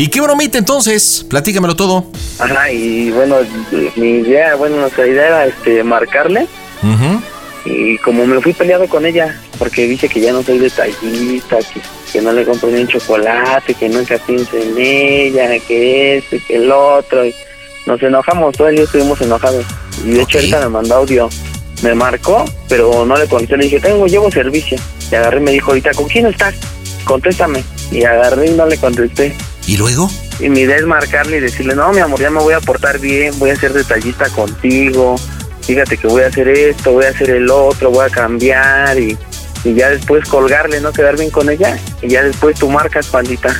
[0.00, 1.26] ¿Y qué bromita entonces?
[1.28, 2.06] Platícamelo todo.
[2.38, 3.36] Ajá, y bueno,
[3.96, 6.46] mi idea, bueno, nuestra idea era este marcarle
[6.82, 7.20] Ujú.
[7.66, 11.82] y como me fui peleado con ella, porque dice que ya no soy detallista, que,
[12.14, 16.40] que no le compro ni un chocolate, que nunca pienso en ella, que esto y
[16.40, 17.34] que el otro, y
[17.84, 19.66] nos enojamos, todo el día estuvimos enojados.
[20.02, 21.28] Y de hecho ahorita me mandó audio,
[21.82, 24.78] me marcó, pero no le contesté, le dije, tengo, llevo servicio.
[25.12, 26.54] Y agarré y me dijo, ahorita, ¿con quién estás?
[27.04, 27.62] Contéstame.
[27.90, 29.34] Y agarré y no le contesté.
[29.66, 30.10] ¿Y luego?
[30.40, 32.98] Y mi idea es marcarle y decirle, no, mi amor, ya me voy a portar
[32.98, 35.16] bien, voy a ser detallista contigo,
[35.62, 39.16] fíjate que voy a hacer esto, voy a hacer el otro, voy a cambiar y,
[39.64, 40.92] y ya después colgarle, ¿no?
[40.92, 43.54] Quedar bien con ella y ya después tú marcas, pandita.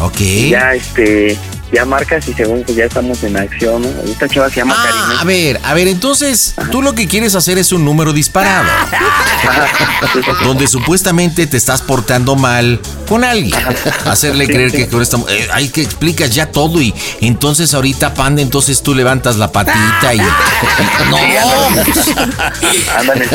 [0.00, 0.20] Ok.
[0.20, 1.36] Y ya, este,
[1.72, 3.88] ya marcas y según pues ya estamos en acción, ¿no?
[4.10, 7.58] Esta chava se llama Ah, a ver, a ver, entonces tú lo que quieres hacer
[7.58, 8.68] es un número disparado.
[10.44, 13.60] donde supuestamente te estás portando mal con alguien.
[14.04, 18.42] Hacerle creer que con esta eh, hay que explicas ya todo y entonces ahorita panda,
[18.42, 20.18] entonces tú levantas la patita y
[21.10, 21.16] no.
[22.96, 23.28] Ándale.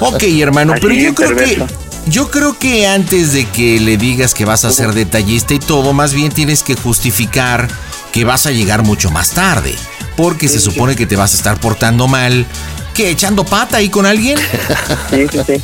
[0.00, 1.89] Ok, hermano, Así pero yo creo que.
[2.06, 5.92] Yo creo que antes de que le digas que vas a ser detallista y todo,
[5.92, 7.68] más bien tienes que justificar
[8.12, 9.74] que vas a llegar mucho más tarde,
[10.16, 12.46] porque se supone que te vas a estar portando mal,
[12.94, 14.38] que echando pata ahí con alguien.
[15.10, 15.54] Sí, sí, sí.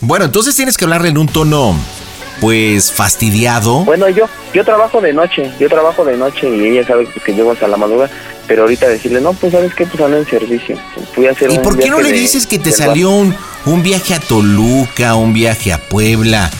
[0.00, 1.74] Bueno, entonces tienes que hablarle en un tono
[2.40, 3.84] pues fastidiado.
[3.84, 7.50] Bueno, yo yo trabajo de noche, yo trabajo de noche y ella sabe que llego
[7.50, 8.10] hasta la madrugada,
[8.46, 10.76] pero ahorita decirle, no, pues sabes qué, pues ando en servicio.
[11.14, 13.34] Fui a hacer ¿Y un por qué no le de- dices que te salió un,
[13.66, 16.50] un viaje a Toluca, un viaje a Puebla,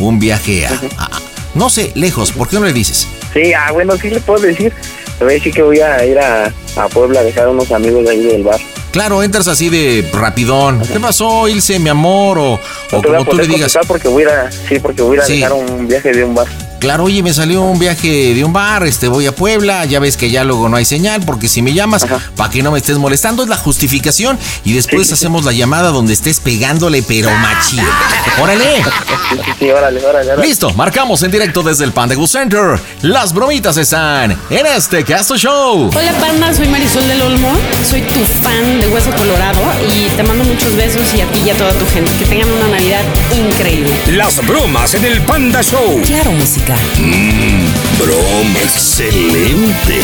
[0.00, 1.10] un viaje a, a-
[1.54, 2.32] no sé, lejos?
[2.32, 3.06] ¿Por qué no le dices?
[3.32, 4.72] Sí, ah, bueno, sí le puedo decir.
[5.18, 7.70] Le voy a decir que voy a ir a, a Puebla a dejar a unos
[7.72, 8.60] amigos de ahí del bar.
[8.92, 10.80] Claro, entras así de rapidón.
[10.80, 12.38] ¿Qué pasó, Ilse, mi amor?
[12.38, 12.60] O, o
[12.92, 13.76] No como tú le digas.
[13.86, 15.32] porque voy a, sí, porque voy a ir a Sí.
[15.36, 16.46] dejar un viaje de un bar.
[16.78, 20.16] Claro, oye, me salió un viaje de un bar, este, voy a Puebla, ya ves
[20.16, 22.06] que ya luego no hay señal, porque si me llamas,
[22.36, 26.12] para que no me estés molestando, es la justificación, y después hacemos la llamada donde
[26.12, 27.80] estés pegándole, pero machín.
[28.40, 28.76] ¡Órale!
[28.76, 30.46] Sí, sí, sí, órale, órale, órale.
[30.46, 32.80] Listo, marcamos en directo desde el Panda Good Center.
[33.02, 35.90] Las bromitas están en este Casto Show.
[35.94, 37.52] Hola Panda, soy Marisol del Olmo,
[37.88, 39.60] soy tu fan de Hueso Colorado
[39.96, 42.12] y te mando muchos besos y a ti y a toda tu gente.
[42.18, 43.02] Que tengan una Navidad
[43.34, 43.90] increíble.
[44.12, 46.00] Las bromas en el Panda Show.
[46.06, 46.30] Claro,
[46.68, 46.74] música.
[47.00, 48.58] Mmm, broma.
[48.60, 49.98] Excelente.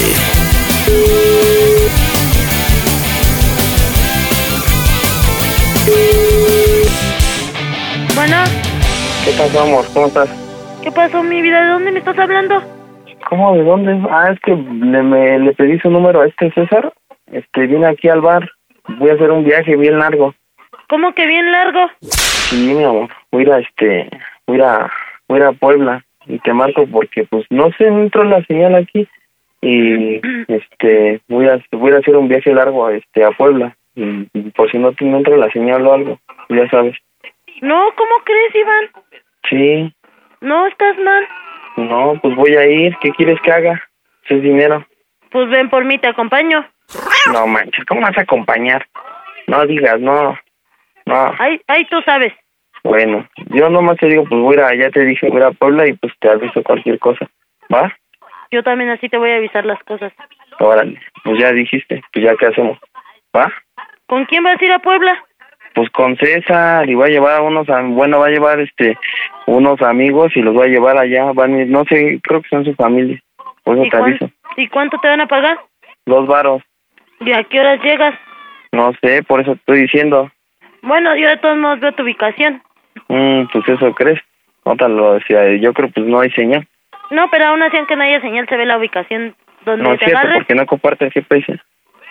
[8.14, 8.36] Bueno,
[9.24, 9.84] ¿Qué pasó, amor?
[9.92, 10.28] ¿Cómo estás?
[10.82, 11.64] ¿qué pasó, mi vida?
[11.64, 12.62] ¿De dónde me estás hablando?
[13.28, 13.54] ¿Cómo?
[13.54, 14.06] ¿De dónde?
[14.10, 16.92] Ah, es que le, me, le pedí su número a este César.
[17.32, 18.48] Este, vine aquí al bar.
[18.98, 20.34] Voy a hacer un viaje bien largo.
[20.88, 21.88] ¿Cómo que bien largo?
[22.00, 23.08] Sí, mi amor.
[23.32, 24.10] Voy a ir a, este,
[24.46, 24.90] voy a,
[25.26, 26.04] voy a, ir a Puebla.
[26.26, 29.06] Y te marco porque, pues, no sé, no entró la señal aquí.
[29.60, 33.76] Y, este, voy a, voy a hacer un viaje largo, este, a Puebla.
[33.94, 36.18] Y, y por si no, te- no entra la señal o algo,
[36.48, 36.96] ya sabes.
[37.62, 38.84] No, ¿cómo crees, Iván?
[39.48, 39.94] Sí,
[40.40, 41.24] No, estás mal.
[41.76, 42.96] no, pues voy a ir.
[43.00, 43.80] ¿Qué quieres que haga?
[44.28, 44.84] Es dinero.
[45.30, 46.66] Pues ven por mí, te acompaño.
[47.32, 48.86] No manches, ¿cómo vas a acompañar?
[49.46, 50.36] No digas, no.
[51.06, 52.32] No, Ahí, ahí tú sabes.
[52.84, 55.94] Bueno, yo nomás te digo, pues voy a, ya te dije, voy a Puebla y
[55.94, 57.26] pues te aviso cualquier cosa.
[57.72, 57.92] ¿Va?
[58.50, 60.12] Yo también así te voy a avisar las cosas.
[60.60, 62.78] Órale, pues ya dijiste, pues ya qué hacemos.
[63.36, 63.50] ¿Va?
[64.06, 65.24] ¿Con quién vas a ir a Puebla?
[65.74, 67.66] Pues con César y va a llevar a unos,
[67.96, 68.96] bueno, va a llevar este,
[69.46, 72.74] unos amigos y los va a llevar allá, van no sé, creo que son su
[72.74, 73.18] familia.
[73.64, 74.30] Por eso ¿Y, te cuán- aviso.
[74.56, 75.58] ¿Y cuánto te van a pagar?
[76.06, 76.62] Dos varos,
[77.20, 78.14] ¿Y a qué horas llegas?
[78.72, 80.30] no sé, por eso te estoy diciendo.
[80.82, 82.62] Bueno, yo de todos modos veo tu ubicación.
[83.08, 84.20] Mm, pues eso crees.
[84.64, 86.66] No te lo decía, yo creo pues no hay señal.
[87.10, 89.34] No, pero aún así, aunque no haya señal, se ve la ubicación
[89.64, 90.38] donde No es te cierto, agarres.
[90.38, 91.60] porque no comparten GPS.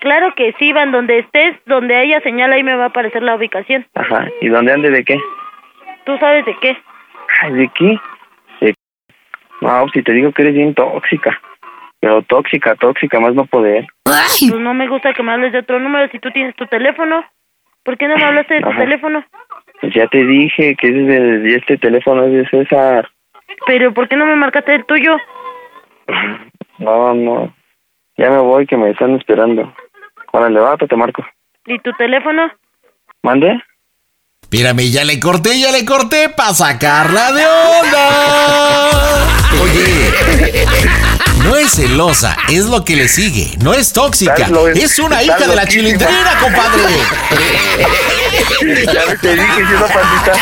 [0.02, 3.36] Claro que sí, Iván, donde estés, donde haya señal, ahí me va a aparecer la
[3.36, 3.86] ubicación.
[3.96, 5.18] Ajá, ¿y dónde ande de qué?
[6.06, 6.78] ¿Tú sabes de qué?
[7.42, 7.98] Ay, ¿de qué?
[8.62, 8.76] De-
[9.62, 11.40] No, si te digo que eres bien tóxica.
[12.02, 13.88] Pero tóxica, tóxica, más no poder.
[14.04, 17.24] Pues no me gusta que me hables de otro número si tú tienes tu teléfono.
[17.84, 18.80] ¿Por qué no me hablaste de tu Ajá.
[18.80, 19.24] teléfono?
[19.84, 23.10] Pues ya te dije que es de, y este teléfono es de César.
[23.68, 25.18] Pero ¿por qué no me marcaste el tuyo?
[26.80, 27.54] No, no.
[28.18, 29.74] Ya me voy, que me están esperando.
[30.34, 31.24] Órale, va, te marco.
[31.66, 32.52] ¿Y tu teléfono?
[33.22, 33.62] ¿Mande?
[34.54, 39.26] Espérame, ya le corté, ya le corté para sacarla de onda.
[39.64, 40.14] Oye,
[41.44, 43.58] no es celosa, es lo que le sigue.
[43.64, 46.84] No es tóxica, es una hija de la chilindrina, compadre.
[48.94, 50.34] ya te dije, no, pandita.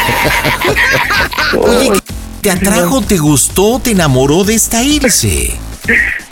[1.57, 2.01] Oye,
[2.41, 5.57] ¿te atrajo, te gustó, te enamoró de esta Ilse?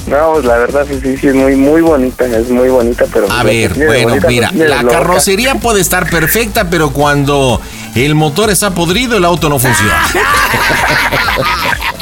[0.10, 3.32] No, pues la verdad, sí, sí, sí, es muy, muy bonita, es muy bonita, pero...
[3.32, 4.97] A ver, bueno, bonita, mira, la loca.
[4.97, 7.62] carrocería puede estar perfecta, pero cuando
[7.95, 10.03] el motor está podrido, el auto no funciona.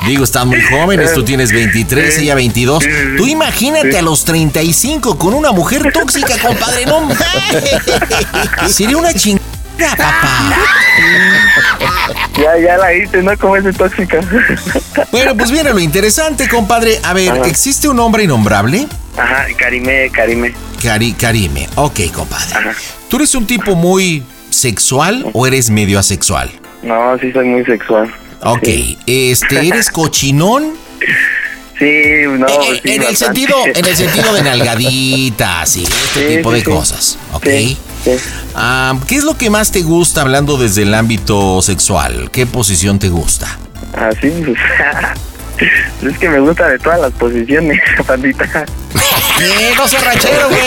[0.06, 2.84] Digo, están muy jóvenes, tú tienes 23, ella 22.
[3.18, 7.10] Tú imagínate a los 35 con una mujer tóxica, compadre, no.
[8.70, 9.46] Sería una chingada,
[9.78, 10.56] papá.
[12.38, 13.36] Ya, ya la hice, ¿no?
[13.38, 14.20] Como es de tóxica.
[15.12, 17.00] Bueno, pues viene lo interesante, compadre.
[17.04, 17.48] A ver, Ajá.
[17.48, 18.88] ¿existe un hombre innombrable?
[19.18, 20.54] Ajá, Karime, Karime.
[20.82, 21.68] Cari, Karime.
[21.76, 22.72] Ok, compadre.
[23.10, 26.52] ¿Tú eres un tipo muy sexual o eres medio asexual?
[26.84, 28.14] No, sí soy muy sexual.
[28.44, 28.68] Ok,
[29.08, 30.74] este, ¿eres cochinón?
[31.80, 31.86] Sí,
[32.28, 36.52] no, Eh, sí, en, el sentido, en el sentido de nalgaditas y este Sí, tipo
[36.52, 37.46] sí, de cosas, ¿ok?
[38.56, 42.30] Ah, ¿Qué es lo que más te gusta hablando desde el ámbito sexual?
[42.32, 43.48] ¿Qué posición te gusta?
[43.94, 44.58] Así, pues.
[46.14, 48.44] es que me gusta de todas las posiciones, pandita.
[49.42, 50.62] ¡Eh, no seas ranchero, güey!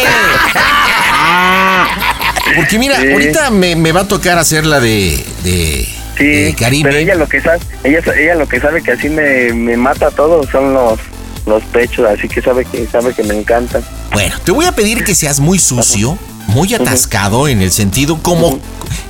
[2.56, 3.12] Porque mira, Sí.
[3.12, 5.88] ahorita me, me va a tocar hacer la de, de,
[6.18, 6.88] Sí, Caribe.
[6.90, 10.10] pero ella lo que sabe, ella, ella lo que sabe que así me, me mata
[10.10, 10.98] todo son los
[11.46, 13.82] los pechos, así que sabe que sabe que me encantan.
[14.12, 16.18] Bueno, te voy a pedir que seas muy sucio,
[16.50, 18.58] muy atascado en el sentido como,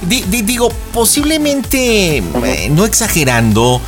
[0.03, 3.81] di- di- digo, posiblemente, eh, no exagerando,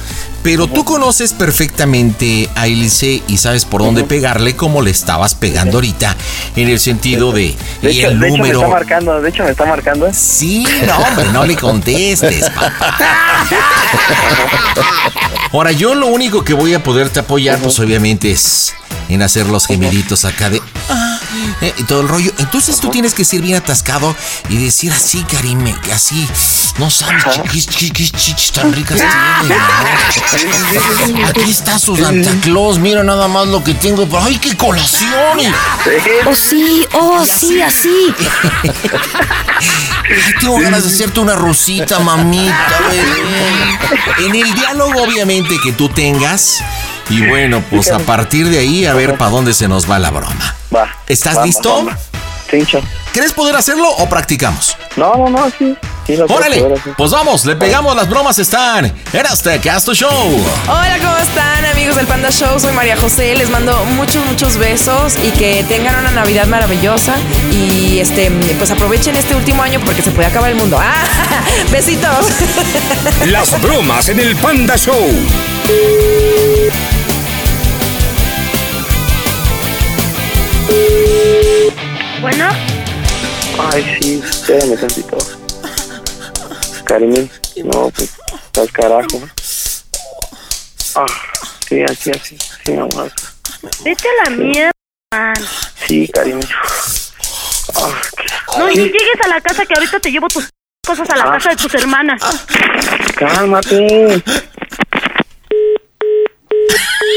[0.42, 5.76] pero tú conoces perfectamente a Ilse y sabes por dónde pegarle como le estabas pegando
[5.78, 6.16] ahorita,
[6.56, 8.58] en el sentido de, De y hecho, el de hecho me número.
[8.60, 10.08] está marcando, de hecho me está marcando.
[10.12, 12.96] Sí, no, hombre, no le contestes, papá.
[15.52, 18.74] Ahora, yo lo único que voy a poderte apoyar, pues obviamente es
[19.08, 20.60] en hacer los gemiditos acá de.
[20.88, 21.11] ah,
[21.60, 22.32] eh, y todo el rollo.
[22.38, 24.14] Entonces tú tienes que ser bien atascado
[24.48, 26.28] y decir así, Karime, que así.
[26.78, 29.58] No sabes chiquis, chiquis, chichis tan ricas tienen.
[31.18, 31.26] ¿no?
[31.26, 34.06] Aquí está su Santa Claus, mira nada más lo que tengo.
[34.06, 35.12] pero ¡Ay, qué colación!
[36.26, 38.14] Oh, sí, oh, sí, así.
[39.62, 44.26] Ay, tengo ganas de hacerte una rosita, mamita, bebé.
[44.26, 46.58] En el diálogo, obviamente, que tú tengas.
[47.12, 50.10] Y bueno, pues a partir de ahí, a ver para dónde se nos va la
[50.10, 50.56] broma.
[50.74, 50.96] Va.
[51.06, 51.84] ¿Estás va, listo?
[51.84, 51.98] va, va.
[52.50, 52.80] Cincho.
[53.12, 54.76] ¿Quieres poder hacerlo o practicamos?
[54.96, 55.76] No, no, no, sí.
[56.06, 56.64] sí lo ¡Órale!
[56.96, 60.10] Pues vamos, le pegamos, las bromas están en este Casto Show.
[60.66, 62.58] Hola, ¿cómo están amigos del Panda Show?
[62.58, 67.14] Soy María José, les mando muchos, muchos besos y que tengan una Navidad maravillosa
[67.50, 70.78] y este, pues aprovechen este último año porque se puede acabar el mundo.
[70.80, 71.04] ¡Ah!
[71.70, 72.26] ¡Besitos!
[73.26, 75.10] Las bromas en el Panda Show.
[82.20, 82.48] Bueno,
[83.72, 85.18] Ay, sí, espérame tantito.
[86.84, 87.28] Cariño,
[87.64, 88.10] no, pues,
[88.46, 89.20] estás carajo.
[90.94, 91.06] Ah,
[91.68, 93.10] sí, así, así, sí, amor.
[93.82, 94.72] vete a la mierda.
[95.12, 95.34] man.
[95.86, 96.46] Sí, cariño.
[97.76, 97.90] Ah,
[98.58, 100.48] No, y llegues a la casa que ahorita te llevo tus
[100.86, 101.32] cosas a la Ah.
[101.32, 102.20] casa de tus hermanas.
[103.16, 104.22] cálmate.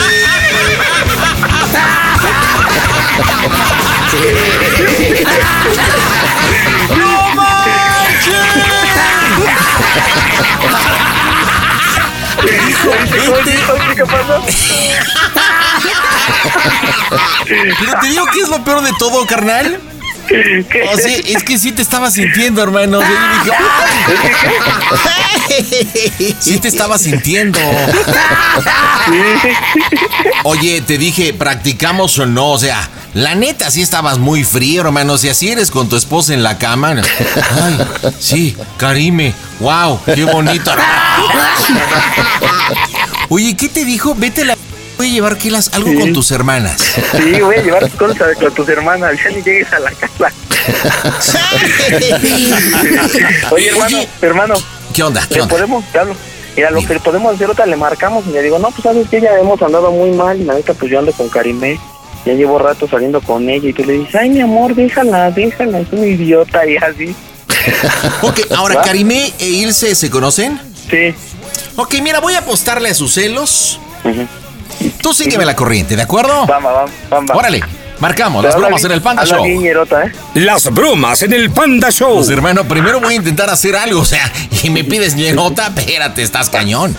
[6.97, 8.61] ¡No manches!
[13.95, 14.43] ¿Qué pasó?
[17.47, 19.79] Pero te digo que es lo peor de todo, carnal.
[20.93, 22.99] O sea, es que sí te estaba sintiendo, hermano.
[22.99, 23.51] O sea, yo
[25.57, 26.35] dije.
[26.39, 27.59] Sí te estaba sintiendo.
[30.43, 32.51] Oye, te dije, ¿practicamos o no?
[32.51, 35.17] O sea, la neta, sí estabas muy frío, hermano.
[35.17, 36.95] Si así eres con tu esposa en la cama.
[37.61, 37.77] Ay,
[38.19, 39.33] sí, Karime.
[39.59, 40.71] Wow, qué bonito.
[43.29, 44.15] Oye, ¿qué te dijo?
[44.15, 44.57] Vete la...
[44.97, 46.79] Voy a llevar que las algo con tus hermanas.
[47.17, 49.13] Sí, voy a llevar cosas con tus hermanas.
[49.23, 50.31] Ya ni llegues a la casa.
[53.51, 54.53] Oye, hermano, hermano.
[54.93, 55.25] ¿Qué onda?
[55.27, 55.55] ¿Qué ¿Le onda?
[55.55, 56.17] podemos, Carlos?
[56.55, 59.21] Mira, lo que podemos hacer otra le marcamos y le digo, no, pues sabes que
[59.21, 61.79] ya hemos andado muy mal y la neta pues yo ando con Karimé,
[62.25, 65.79] ya llevo rato saliendo con ella y tú le dices, ay mi amor, déjala, déjala,
[65.79, 67.15] es una idiota y así.
[68.21, 68.81] Ok, ahora, ¿Va?
[68.81, 70.59] Karimé e Ilse, ¿se conocen?
[70.89, 71.13] Sí.
[71.75, 73.79] Ok, mira, voy a apostarle a sus celos.
[75.01, 76.45] Tú sígueme la corriente, ¿de acuerdo?
[76.47, 77.31] Vamos, vamos, vamos.
[77.33, 77.61] Órale,
[77.99, 79.45] marcamos las bromas en el Panda Show.
[79.45, 80.11] ¿eh?
[80.35, 82.15] Las bromas en el Panda Show.
[82.15, 84.31] Pues hermano, primero voy a intentar hacer algo, o sea,
[84.63, 86.95] y me pides ñerota, espérate, estás cañón.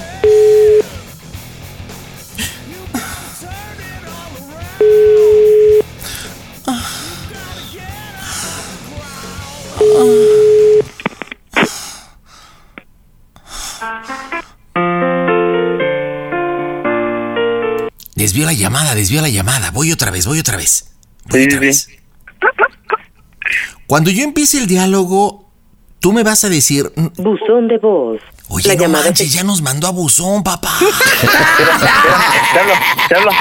[18.15, 19.71] Desvió la llamada, desvió la llamada.
[19.71, 20.93] Voy otra vez, voy otra vez.
[21.27, 21.89] Voy otra vez.
[23.87, 25.51] Cuando yo empiece el diálogo,
[25.99, 26.93] tú me vas a decir.
[26.95, 28.21] mm, Buzón de voz.
[28.49, 30.73] Oye, La no llamada manches, ya nos mandó a buzón, papá.
[33.09, 33.35] Carlos,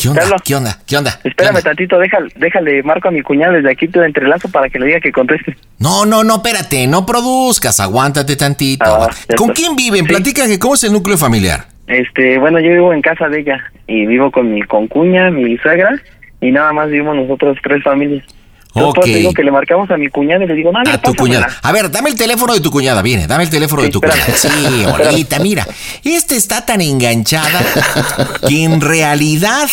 [0.00, 0.20] ¿Qué onda?
[0.20, 0.42] Carlos.
[0.44, 0.78] ¿Qué onda?
[0.86, 1.20] ¿Qué onda?
[1.24, 4.86] espérame tantito, déjale, déjale, marco a mi cuñado desde aquí, te entrelazo para que le
[4.86, 5.56] diga que conteste.
[5.78, 8.84] No, no, no, espérate, no produzcas, aguántate tantito.
[8.84, 10.06] Ah, ¿Con quién viven?
[10.06, 11.66] Platica que cómo es el núcleo familiar.
[11.86, 15.90] Este, bueno, yo vivo en casa de ella y vivo con mi concuña, mi suegra
[16.40, 18.24] y nada más vivimos nosotros tres familias.
[18.74, 21.48] Yo digo que le marcamos a mi cuñada y le digo, no, A tu cuñada.
[21.62, 24.24] A ver, dame el teléfono de tu cuñada, viene, dame el teléfono de tu espérame.
[24.24, 24.38] cuñada.
[24.38, 25.66] Sí, Olguita, mira.
[26.04, 27.60] Esta está tan enganchada
[28.46, 29.68] que en realidad.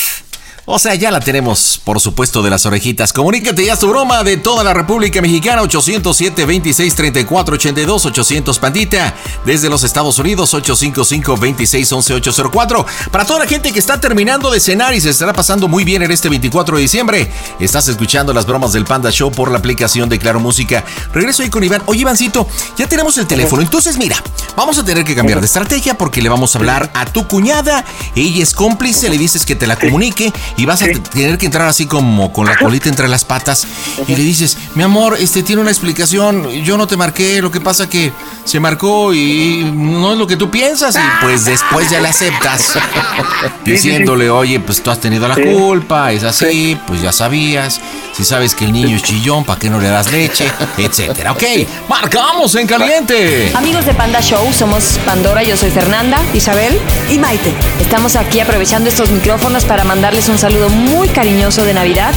[0.67, 3.13] O sea, ya la tenemos, por supuesto, de las orejitas.
[3.13, 9.13] Comunícate ya su broma de toda la República Mexicana, 807-26-34-82, 800 Pandita.
[9.45, 12.83] Desde los Estados Unidos, 855-26-11-804.
[13.11, 16.01] Para toda la gente que está terminando de cenar y se estará pasando muy bien
[16.01, 20.09] en este 24 de diciembre, estás escuchando las bromas del Panda Show por la aplicación
[20.09, 20.83] de Claro Música.
[21.13, 21.83] Regreso ahí con Iván.
[21.85, 23.61] Oye, Ivancito, ya tenemos el teléfono.
[23.61, 24.17] Entonces, mira,
[24.55, 27.85] vamos a tener que cambiar de estrategia porque le vamos a hablar a tu cuñada.
[28.15, 31.45] Ella es cómplice, le dices que te la comunique y vas a te- tener que
[31.45, 33.67] entrar así como con la colita entre las patas
[34.07, 37.59] y le dices, mi amor, este tiene una explicación, yo no te marqué, lo que
[37.59, 38.13] pasa que
[38.45, 42.73] se marcó y no es lo que tú piensas y pues después ya le aceptas
[43.65, 45.41] diciéndole, oye, pues tú has tenido la Sí.
[45.43, 47.81] culpa, es así, pues ya sabías,
[48.15, 50.49] si sabes que el niño es chillón, ¿para qué no le das leche?
[50.77, 51.33] Etcétera.
[51.33, 51.43] Ok,
[51.89, 53.51] marcamos en caliente.
[53.55, 56.79] Amigos de Panda Show, somos Pandora, yo soy Fernanda, Isabel
[57.09, 57.53] y Maite.
[57.81, 62.13] Estamos aquí aprovechando estos micrófonos para mandarles un saludo muy cariñoso de Navidad.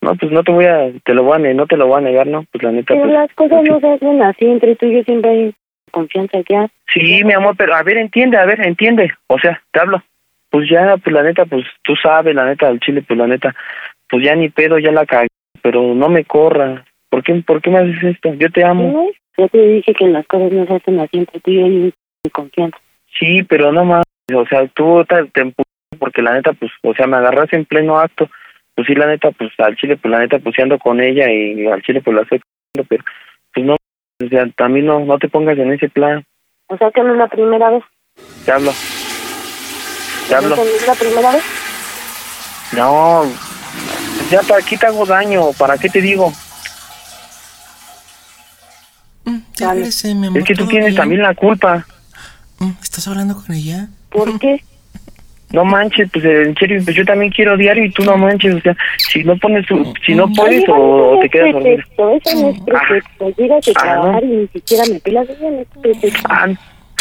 [0.00, 2.02] no, pues no te voy a, te lo voy a, no te lo voy a
[2.02, 2.44] negar, ¿no?
[2.52, 5.02] Pues la neta, Pero pues, las cosas no se hacen así, entre tú y yo
[5.04, 5.54] siempre hay
[5.90, 6.68] confianza ya.
[6.92, 9.12] Sí, mi amor, pero a ver, entiende, a ver, entiende.
[9.26, 10.02] O sea, te hablo.
[10.50, 13.54] Pues ya, pues la neta, pues tú sabes, la neta del chile, pues la neta,
[14.08, 15.28] pues ya ni pedo, ya la cagué,
[15.62, 16.84] pero no me corra.
[17.10, 18.34] ¿Por qué, por qué me haces esto?
[18.34, 19.10] Yo te amo.
[19.36, 21.92] Yo te dije que las cosas no se hacen así, entre tú y
[22.24, 22.78] yo confianza.
[23.18, 25.52] Sí, pero no más, o sea, tú te, te
[25.98, 28.28] porque la neta, pues, o sea, me agarras en pleno acto.
[28.74, 31.30] Pues sí, la neta, pues al chile, pues la neta, pues sí ando con ella
[31.30, 33.04] y al chile, pues la estoy cagando, pero
[33.52, 36.24] pues no, o sea, también no, no te pongas en ese plan.
[36.68, 37.82] O sea que no es la primera vez.
[38.44, 38.70] Te hablo.
[40.28, 40.56] Te hablo.
[40.56, 41.42] ¿No es la primera vez?
[42.72, 43.24] No,
[44.30, 46.32] ya para aquí te hago daño, ¿para qué te digo?
[49.60, 49.86] Vale.
[49.88, 50.02] Es
[50.44, 51.86] que tú tienes también la culpa.
[52.82, 53.88] ¿Estás hablando con ella?
[54.10, 54.62] ¿Por qué?
[55.50, 58.60] No manches, pues en serio, pues yo también quiero diario y tú no manches, o
[58.60, 61.78] sea, si no pones tu, si no puedes Amiga, o, no te quedas dormido.
[61.78, 63.30] eso no es pretexto.
[63.30, 64.28] Llegas a Ah, trabajar no.
[64.34, 66.28] y ni siquiera me pelas, eso no es pretexto.
[66.28, 66.48] Ah,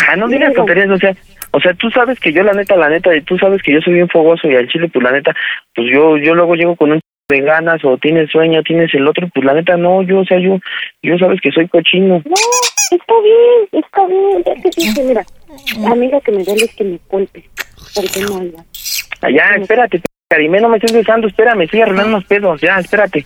[0.08, 1.14] ah, no digas tonterías, o sea,
[1.58, 3.82] o sea, tú sabes que yo la neta, la neta, y tú sabes que yo
[3.82, 5.34] soy bien fogoso y al chile, pues la neta,
[5.74, 7.00] pues yo, yo luego llego con un
[7.30, 10.38] de ganas o tienes sueño, tienes el otro, pues la neta no, yo, o sea,
[10.38, 10.60] yo,
[11.02, 12.22] yo sabes que soy cochino.
[12.26, 12.36] No,
[12.92, 14.44] está bien, está bien.
[14.46, 15.26] Ya te dije, mira,
[15.92, 17.44] amiga, que me duele que me golpes.
[17.96, 19.08] Porque no hablas.
[19.22, 20.00] Allá, espérate,
[20.30, 23.26] Karime, no me estés besando, espérame, estoy arreglando unos pedos, ya, espérate.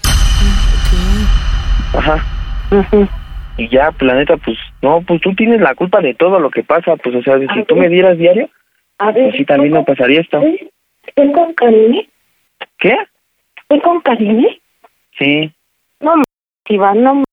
[1.94, 3.18] Ajá.
[3.58, 6.50] Y ya, pues la neta, pues, no, pues tú tienes la culpa de todo lo
[6.50, 8.50] que pasa, pues, o sea, si tú me dieras diario,
[8.98, 10.42] A ver, pues sí, también no pasaría esto.
[11.06, 12.10] ¿Estoy con Karine?
[12.78, 12.96] ¿Qué?
[13.58, 14.60] ¿Estoy con Karine?
[15.18, 15.52] Sí.
[16.00, 16.24] No, m-
[16.70, 17.12] Iván, no.
[17.14, 17.24] m-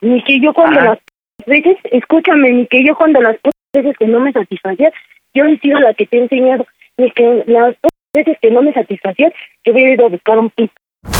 [0.00, 0.98] Ni que yo cuando las
[1.46, 3.36] veces, escúchame, ni que yo cuando las
[3.72, 4.92] veces que no me satisfacían,
[5.34, 6.66] yo he sido la que te he enseñado.
[6.96, 7.76] Ni que las
[8.14, 9.32] veces que no me satisfacían,
[9.64, 10.72] yo hubiera ido a buscar un pito.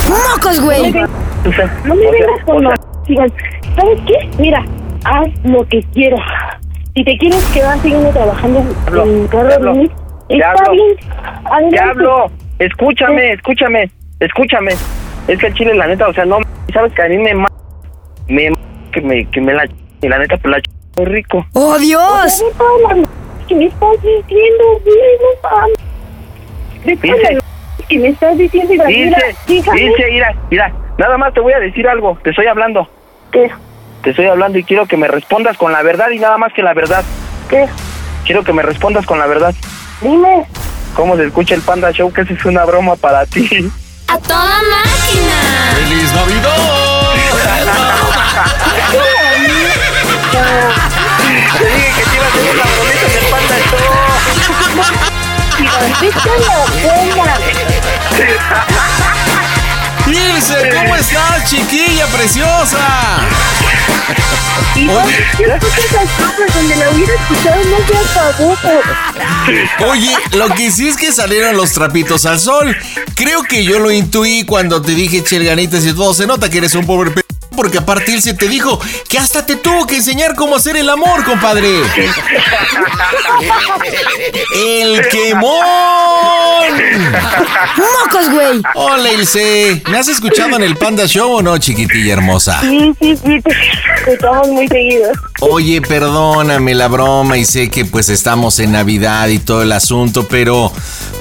[0.08, 0.92] ¡Mocos, güey!
[1.84, 2.64] No me vengas con.
[3.08, 3.32] Iván,
[3.76, 4.28] ¿sabes qué?
[4.38, 4.64] Mira,
[5.04, 6.20] haz lo que quieras.
[6.94, 9.90] Si te quieres quedar siguiendo trabajando en carro de
[10.28, 10.72] está hablo.
[10.72, 11.78] bien.
[11.80, 12.26] Hablo,
[12.58, 14.72] escúchame, escúchame, escúchame.
[15.28, 16.38] Es que el chile, la neta, o sea, no,
[16.72, 17.48] sabes que a mí me ma-
[18.28, 18.58] me ma-
[18.92, 19.66] que me, que me la
[20.02, 20.62] y la neta, pues la
[20.96, 21.46] muy rico.
[21.52, 22.42] ¡Oh, Dios!
[23.46, 25.78] Que me estás diciendo, güey, no mames.
[27.88, 31.60] Que me estás diciendo y Dice, mira, dice, mira, mira, nada más te voy a
[31.60, 32.88] decir algo, te estoy hablando.
[33.30, 33.50] ¿Qué?
[34.02, 36.62] Te estoy hablando y quiero que me respondas con la verdad y nada más que
[36.62, 37.04] la verdad.
[37.48, 37.66] ¿Qué?
[38.24, 39.54] Quiero que me respondas con la verdad.
[40.00, 40.46] Dime.
[40.94, 42.12] ¿Cómo se escucha el Panda Show?
[42.12, 43.70] Que esa es una broma para ti.
[44.08, 45.74] ¡A toda máquina!
[45.74, 46.12] ¡Feliz
[51.58, 54.05] Te dije que te iba a hacer una bromita en el Panda Show.
[60.06, 62.78] Ilse, ¿cómo estás, chiquilla preciosa?
[64.76, 67.76] Esas cosas donde la hubiera escuchado no.
[69.88, 72.76] Oye, lo que sí es que salieron los trapitos al sol.
[73.14, 76.12] Creo que yo lo intuí cuando te dije chelganitas y todo.
[76.12, 77.22] Se nota que eres un pobre p
[77.56, 78.78] porque aparte Ilse te dijo
[79.08, 81.80] que hasta te tuvo que enseñar cómo hacer el amor, compadre.
[84.54, 85.56] ¡El quemón!
[87.76, 88.62] ¡Mocos, güey!
[88.74, 89.82] Hola, Ilse.
[89.90, 92.60] ¿Me has escuchado en el Panda Show o no, chiquitilla hermosa?
[92.60, 93.56] Sí, sí, sí, te
[93.96, 95.12] escuchamos muy seguido.
[95.40, 100.26] Oye, perdóname la broma y sé que pues estamos en Navidad y todo el asunto,
[100.28, 100.72] pero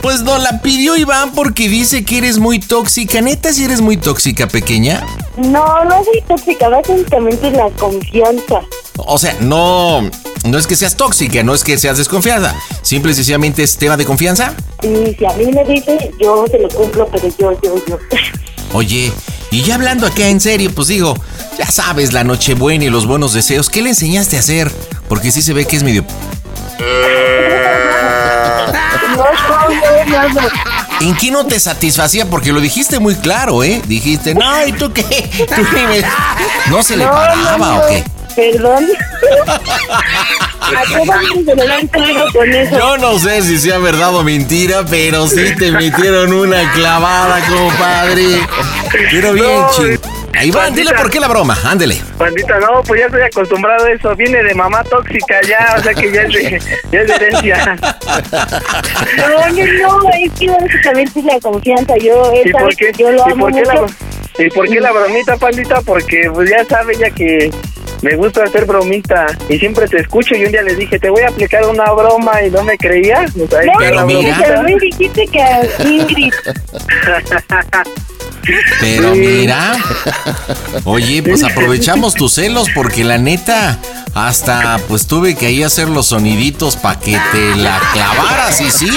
[0.01, 3.21] pues no la pidió Iván porque dice que eres muy tóxica.
[3.21, 5.05] ¿Neta si eres muy tóxica, pequeña?
[5.37, 8.61] No, no soy tóxica, básicamente la confianza.
[8.97, 10.01] O sea, no,
[10.45, 12.55] no es que seas tóxica, no es que seas desconfiada.
[12.81, 14.53] Simple y sencillamente es tema de confianza.
[14.81, 17.99] Y si a mí me dice, yo se lo cumplo, pero yo, yo, yo.
[18.73, 19.11] Oye,
[19.51, 21.15] y ya hablando acá en serio, pues digo,
[21.57, 24.71] ya sabes, la Nochebuena y los buenos deseos, ¿qué le enseñaste a hacer?
[25.07, 26.05] Porque sí se ve que es medio...
[29.15, 30.74] No, no, no, no.
[31.01, 32.25] ¿En qué no te satisfacía?
[32.25, 33.81] Porque lo dijiste muy claro, ¿eh?
[33.85, 35.03] Dijiste, no, ¿y tú qué?
[35.55, 36.03] ¿Tú qué me-?"
[36.69, 37.77] ¿No se le No, paraba no, no.
[37.79, 38.03] o qué?
[38.35, 38.85] Perdón.
[40.65, 42.77] ¿A qué vamos a dar claro con eso?
[42.77, 48.39] Yo no sé si sea verdad o mentira, pero sí te metieron una clavada, compadre.
[49.11, 49.71] Pero bien, No,
[50.37, 51.97] Ahí va, dile por qué la broma, ándele.
[52.17, 54.15] Bandita, no, pues ya estoy acostumbrado a eso.
[54.15, 56.61] Viene de mamá tóxica ya, o sea que ya es de,
[56.91, 57.75] ya es de herencia.
[59.17, 61.95] No, no, no, es que básicamente es la confianza.
[61.97, 62.91] Yo, ¿Y esa, por qué?
[62.97, 63.85] yo lo ¿Y amo por qué la.
[64.37, 65.81] ¿Y por qué la bromita, pandita?
[65.81, 67.49] Porque pues ya sabe ya que
[68.01, 71.23] me gusta hacer bromita y siempre te escucho y un día le dije, te voy
[71.23, 73.31] a aplicar una broma y no me creías.
[73.31, 74.37] Pues ahí No, mira.
[74.41, 76.33] pero no dijiste que a Ingrid.
[78.79, 79.73] Pero mira,
[80.83, 83.79] oye, pues aprovechamos tus celos porque la neta,
[84.13, 88.89] hasta pues tuve que ahí hacer los soniditos para que te la clavaras y sí.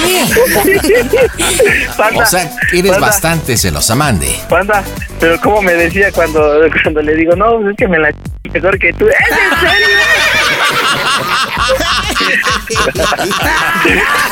[1.97, 4.39] Panda, O sea, eres panda, bastante celosa, mande.
[4.49, 4.83] Panda,
[5.19, 8.11] pero como me decía cuando, cuando le digo, no, es que me la
[8.53, 9.05] mejor que tú.
[9.07, 9.87] ¿Es en serio?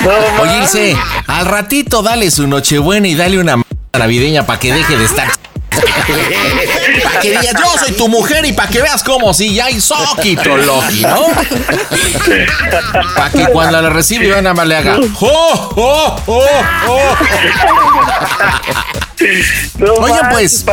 [0.03, 0.97] No, Oye, Ilse,
[1.27, 3.57] al ratito dale su nochebuena y dale una
[3.93, 5.29] navideña para que deje de estar.
[7.03, 9.79] Para que digas, yo soy tu mujer y para que veas cómo si ya hay
[9.81, 11.25] soquito Loki, ¿no?
[13.15, 14.99] Para que cuando la recibe nada más le haga.
[15.19, 16.45] ¡Oh, oh, oh,
[16.87, 17.15] oh!
[19.79, 20.65] No Oye, pues.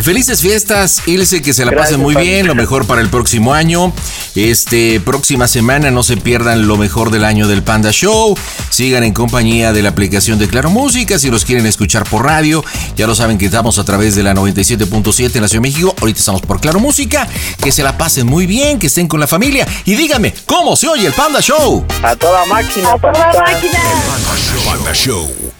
[0.00, 3.54] Felices fiestas, Ilse, que se la Gracias, pasen muy bien, lo mejor para el próximo
[3.54, 3.92] año.
[4.34, 8.36] Este, próxima semana no se pierdan lo mejor del año del Panda Show.
[8.70, 12.64] Sigan en compañía de la aplicación de Claro Música si los quieren escuchar por radio.
[12.96, 15.94] Ya lo saben que estamos a través de la 97.7 en la Ciudad de México.
[16.00, 17.28] Ahorita estamos por Claro Música.
[17.62, 19.66] Que se la pasen muy bien, que estén con la familia.
[19.84, 21.84] Y díganme, ¿cómo se oye el Panda Show?
[22.02, 23.80] A toda máquina, A toda máquina.
[24.64, 25.53] Panda Show.